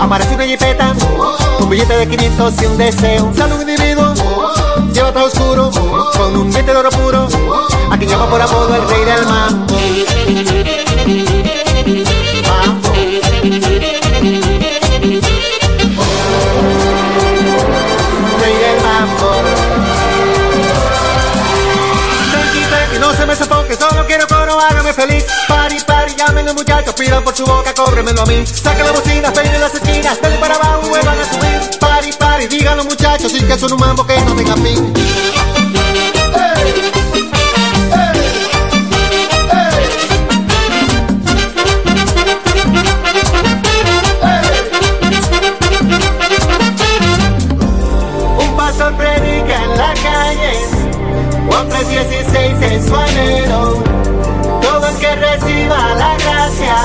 aparece 0.01 0.35
una 0.35 0.45
jipeta, 0.45 0.93
un 1.59 1.69
billete 1.69 1.95
de 1.95 2.07
500 2.07 2.61
y 2.61 2.65
un 2.65 2.77
deseo. 2.77 3.31
Sale 3.35 3.53
un 3.55 3.61
individuo, 3.61 4.13
lleva 4.93 5.11
todo 5.11 5.25
oscuro, 5.25 5.71
con 6.17 6.35
un 6.35 6.51
diente 6.51 6.71
de 6.71 6.77
oro 6.77 6.89
puro, 6.89 7.27
a 7.89 7.97
quien 7.97 8.09
llama 8.09 8.29
por 8.29 8.41
apodo 8.41 8.75
el 8.75 8.87
rey 8.89 9.05
del 9.05 9.25
mambo. 9.25 9.73
Mambo. 12.47 12.89
Rey 18.41 18.55
del 18.63 18.81
mambo. 18.81 19.31
Tranqui, 22.31 22.61
tranqui, 22.69 22.99
no 22.99 23.13
se 23.13 23.25
me 23.25 23.35
sofoque, 23.35 23.75
solo 23.75 24.05
quiero 24.05 24.27
coro, 24.27 24.59
hágame 24.59 24.93
feliz. 24.93 25.25
Pari, 25.47 25.62
llamen 26.15 26.45
los 26.45 26.55
muchachos, 26.55 26.93
pidan 26.95 27.23
por 27.23 27.35
su 27.35 27.45
boca, 27.45 27.73
cóbremelo 27.73 28.21
a 28.21 28.25
mí. 28.25 28.45
Saca 28.45 28.83
la 28.83 28.91
bocina, 28.91 29.31
peinen 29.33 29.61
las 29.61 29.73
esquinas, 29.73 30.21
denle 30.21 30.37
para 30.37 30.55
abajo, 30.55 30.89
vuelvan 30.89 31.19
a 31.19 31.25
subir. 31.25 31.79
Pari, 31.79 32.13
pari, 32.13 32.47
digan 32.47 32.77
los 32.77 32.85
muchachos, 32.85 33.33
y 33.33 33.43
que 33.43 33.57
son 33.57 33.73
un 33.73 33.79
mambo 33.79 34.05
que 34.05 34.19
no 34.21 34.35
tenga 34.35 34.55
fin. 34.55 34.93
Predica 48.97 49.63
en 49.63 49.77
la 49.77 49.93
calle, 49.93 50.51
Juan 51.47 51.69
3:16 51.69 52.61
es 52.61 52.85
su. 52.85 53.92
Que 55.13 55.19
reciba 55.19 55.77
la 55.95 56.17
gracia, 56.17 56.75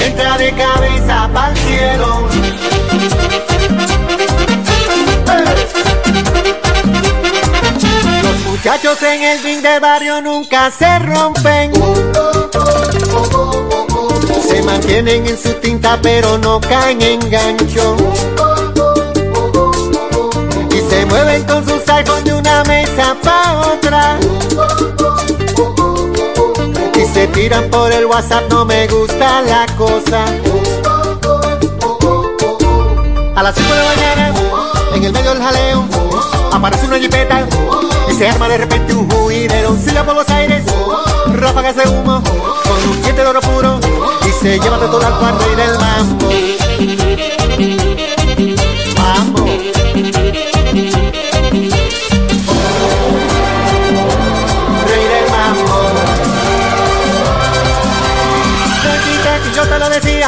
entra 0.00 0.38
de 0.38 0.52
cabeza 0.54 1.30
para 1.32 1.52
el 1.52 1.56
cielo. 1.56 2.28
Los 8.22 8.44
muchachos 8.44 9.02
en 9.04 9.22
el 9.22 9.42
ring 9.44 9.60
de 9.62 9.78
barrio 9.78 10.20
nunca 10.20 10.72
se 10.72 10.98
rompen. 10.98 11.72
Se 14.48 14.62
mantienen 14.62 15.26
en 15.28 15.38
su 15.38 15.52
tinta 15.60 15.96
pero 16.02 16.38
no 16.38 16.60
caen 16.60 17.00
en 17.02 17.30
gancho. 17.30 17.96
Y 20.72 20.90
se 20.90 21.06
mueven 21.06 21.44
con 21.44 21.64
sus 21.64 21.88
iPhones 21.88 22.24
de 22.24 22.34
una 22.34 22.64
mesa 22.64 23.16
pa' 23.22 23.74
otra. 23.74 24.18
Tiran 27.38 27.70
por 27.70 27.92
el 27.92 28.04
WhatsApp, 28.06 28.50
no 28.50 28.64
me 28.64 28.88
gusta 28.88 29.42
la 29.42 29.64
cosa. 29.76 30.24
A 33.36 33.42
las 33.44 33.54
5 33.54 33.74
de 33.74 33.78
la 33.78 33.84
mañana, 33.84 34.34
en 34.92 35.04
el 35.04 35.12
medio 35.12 35.30
del 35.34 35.40
jaleo, 35.40 35.84
aparece 36.52 36.86
una 36.86 36.98
jipeta 36.98 37.46
y 38.10 38.14
se 38.14 38.28
arma 38.28 38.48
de 38.48 38.58
repente 38.58 38.92
un 38.92 39.08
juidero. 39.08 39.76
Silla 39.76 40.04
por 40.04 40.16
los 40.16 40.28
aires, 40.30 40.64
ráfagas 41.32 41.76
de 41.76 41.88
humo, 41.88 42.20
con 42.24 42.88
un 42.90 43.02
diente 43.02 43.22
de 43.22 43.28
oro 43.28 43.40
puro 43.40 43.78
y 44.26 44.32
se 44.32 44.58
lleva 44.58 44.78
de 44.78 44.88
todo 44.88 45.06
al 45.06 45.16
cuarto 45.20 45.44
y 45.52 45.54
del. 45.54 45.78
Mambo. 45.78 46.28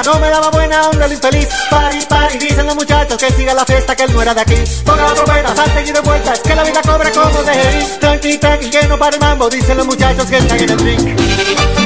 No 0.02 0.18
me 0.18 0.28
daba 0.28 0.50
buena 0.50 0.88
onda 0.88 1.06
el 1.06 1.12
infeliz. 1.12 1.48
Pari, 1.70 2.04
pari, 2.08 2.38
dicen 2.38 2.66
los 2.66 2.74
muchachos 2.74 3.18
que 3.18 3.30
siga 3.32 3.54
la 3.54 3.64
fiesta, 3.64 3.94
que 3.96 4.04
él 4.04 4.12
no 4.12 4.22
era 4.22 4.34
de 4.34 4.40
aquí. 4.40 4.54
Ponga 4.84 5.02
la 5.02 5.14
trompeta, 5.14 5.56
salten 5.56 5.86
y 5.86 5.92
de 5.92 6.00
vuelta, 6.00 6.32
que 6.42 6.54
la 6.54 6.62
vida 6.62 6.82
cobra 6.82 7.10
como 7.10 7.42
de 7.42 7.52
ir. 7.54 8.00
Tranqui, 8.00 8.38
tranqui, 8.38 8.70
que 8.70 8.86
no 8.86 8.98
para 8.98 9.16
el 9.16 9.20
mambo, 9.20 9.48
dicen 9.48 9.76
los 9.76 9.86
muchachos 9.86 10.26
que 10.26 10.38
están 10.38 10.58
en 10.58 10.70
el 10.70 10.78
ring. 10.78 11.79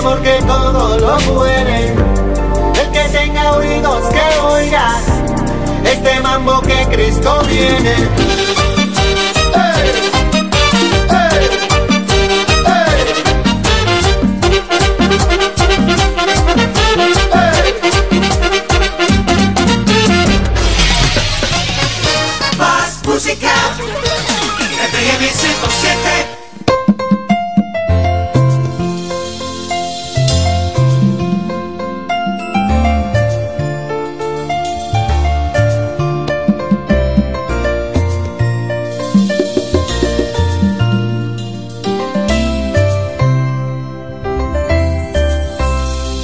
Amor 0.00 0.22
que 0.22 0.38
todo 0.46 0.98
lo 0.98 1.20
muere. 1.32 1.88
El 2.80 2.90
que 2.90 3.04
tenga 3.12 3.52
oídos 3.52 4.02
que 4.08 4.38
oiga 4.40 4.96
este 5.84 6.20
mambo 6.20 6.60
que 6.62 6.86
Cristo 6.90 7.42
viene. 7.46 8.39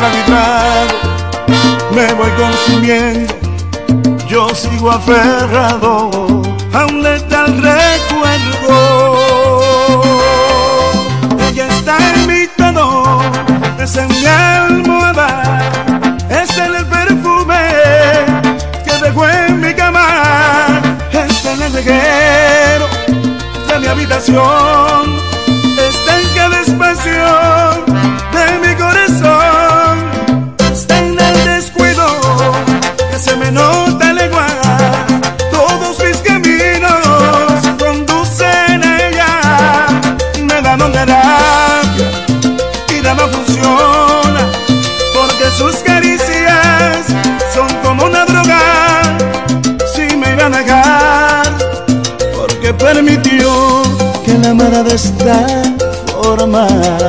Trago 0.00 0.96
me 1.94 2.06
voy 2.14 2.30
consumiendo, 2.30 3.34
yo 4.26 4.48
sigo 4.54 4.90
aferrado 4.90 6.10
a 6.72 6.86
un 6.86 7.02
letal 7.02 7.60
recuerdo. 7.60 9.18
Ella 11.50 11.66
está 11.68 11.98
en 12.14 12.26
mi 12.28 12.46
todo, 12.56 13.20
es 13.78 13.96
en 13.96 14.08
mi 14.08 14.24
almohada, 14.24 15.60
es 16.30 16.56
en 16.56 16.74
el 16.76 16.86
perfume 16.86 17.60
que 18.82 18.92
dejó 19.04 19.28
en 19.28 19.60
mi 19.60 19.74
cama, 19.74 20.80
es 21.12 21.44
en 21.44 21.60
el 21.62 21.72
reguero 21.74 22.86
de 23.68 23.78
mi 23.80 23.86
habitación, 23.86 24.69
forma. 56.50 56.99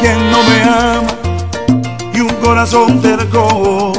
Quien 0.00 0.30
no 0.30 0.42
me 0.42 0.62
ama 0.62 1.14
y 2.14 2.20
un 2.20 2.34
corazón 2.36 3.00
terco 3.00 3.92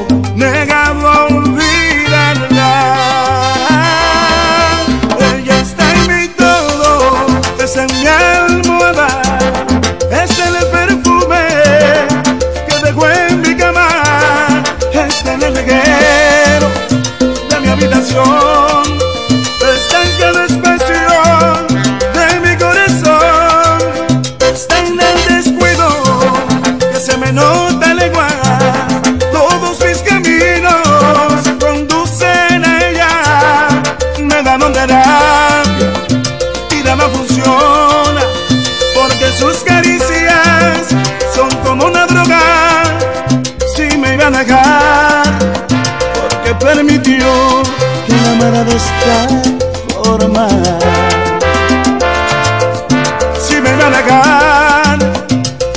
Si 53.40 53.56
me 53.60 53.70
iba 53.70 53.88
a 53.88 53.90
negar, 53.90 55.00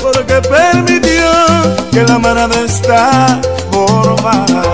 porque 0.01 0.35
permitió 0.49 1.31
que 1.91 2.05
la 2.05 2.15
amara 2.15 2.47
de 2.47 2.65
esta 2.65 3.41
forma. 3.73 4.74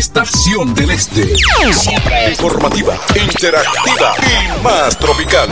Estación 0.00 0.74
del 0.74 0.90
este. 0.92 1.36
Siempre 1.74 2.30
informativa, 2.30 2.94
interactiva 3.14 4.14
y 4.22 4.62
más 4.64 4.98
tropical. 4.98 5.50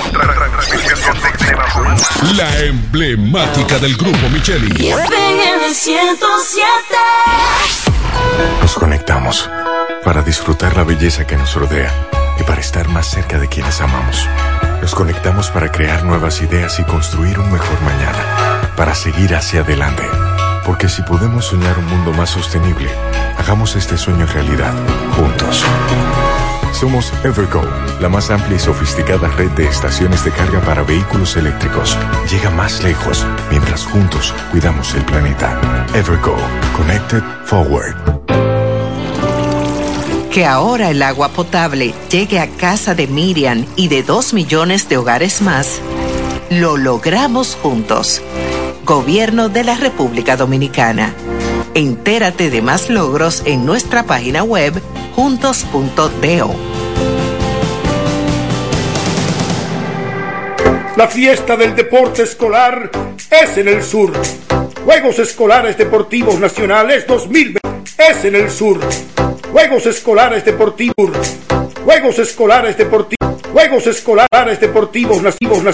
La 2.34 2.58
emblemática 2.60 3.78
del 3.78 3.94
grupo 3.94 4.30
Micheli. 4.30 4.88
FM 4.88 5.74
107. 5.74 6.66
Nos 8.62 8.74
conectamos 8.74 9.50
para 10.02 10.22
disfrutar 10.22 10.78
la 10.78 10.84
belleza 10.84 11.26
que 11.26 11.36
nos 11.36 11.54
rodea 11.54 11.92
y 12.40 12.42
para 12.44 12.62
estar 12.62 12.88
más 12.88 13.06
cerca 13.06 13.38
de 13.38 13.48
quienes 13.48 13.82
amamos. 13.82 14.26
Nos 14.80 14.94
conectamos 14.94 15.50
para 15.50 15.70
crear 15.70 16.04
nuevas 16.04 16.40
ideas 16.40 16.78
y 16.80 16.84
construir 16.84 17.38
un 17.38 17.52
mejor 17.52 17.78
mañana, 17.82 18.72
para 18.76 18.94
seguir 18.94 19.34
hacia 19.34 19.60
adelante. 19.60 20.04
Porque 20.64 20.88
si 20.88 21.02
podemos 21.02 21.44
soñar 21.44 21.78
un 21.78 21.86
mundo 21.86 22.12
más 22.12 22.30
sostenible, 22.30 22.90
hagamos 23.48 23.76
este 23.76 23.96
sueño 23.96 24.26
realidad, 24.26 24.74
juntos. 25.16 25.64
Somos 26.70 27.10
Evergo, 27.24 27.62
la 27.98 28.10
más 28.10 28.30
amplia 28.30 28.56
y 28.56 28.58
sofisticada 28.58 29.26
red 29.28 29.50
de 29.52 29.66
estaciones 29.66 30.22
de 30.22 30.30
carga 30.32 30.60
para 30.60 30.82
vehículos 30.82 31.34
eléctricos. 31.34 31.96
Llega 32.30 32.50
más 32.50 32.82
lejos 32.82 33.24
mientras 33.48 33.86
juntos 33.86 34.34
cuidamos 34.50 34.94
el 34.94 35.02
planeta. 35.06 35.58
Evergo, 35.94 36.36
Connected 36.76 37.22
Forward. 37.46 37.96
Que 40.30 40.44
ahora 40.44 40.90
el 40.90 41.02
agua 41.02 41.30
potable 41.30 41.94
llegue 42.10 42.40
a 42.40 42.48
casa 42.48 42.94
de 42.94 43.06
Miriam 43.06 43.64
y 43.76 43.88
de 43.88 44.02
dos 44.02 44.34
millones 44.34 44.90
de 44.90 44.98
hogares 44.98 45.40
más, 45.40 45.80
lo 46.50 46.76
logramos 46.76 47.56
juntos. 47.62 48.20
Gobierno 48.84 49.48
de 49.48 49.64
la 49.64 49.74
República 49.74 50.36
Dominicana. 50.36 51.14
Entérate 51.78 52.50
de 52.50 52.60
más 52.60 52.90
logros 52.90 53.44
en 53.46 53.64
nuestra 53.64 54.02
página 54.02 54.42
web 54.42 54.82
juntos.do. 55.14 56.52
La 60.96 61.06
fiesta 61.06 61.56
del 61.56 61.76
deporte 61.76 62.24
escolar 62.24 62.90
es 63.30 63.58
en 63.58 63.68
el 63.68 63.84
sur. 63.84 64.12
Juegos 64.84 65.20
Escolares 65.20 65.78
Deportivos 65.78 66.40
Nacionales 66.40 67.06
2020 67.06 67.60
es 67.96 68.24
en 68.24 68.34
el 68.34 68.50
sur. 68.50 68.80
Juegos 69.52 69.86
Escolares 69.86 70.44
Deportivos. 70.44 71.36
Juegos 71.84 72.18
Escolares 72.18 72.76
Deportivos. 72.76 73.36
Juegos 73.52 73.86
Escolares 73.86 74.58
Deportivos 74.58 75.22
Nativos 75.22 75.62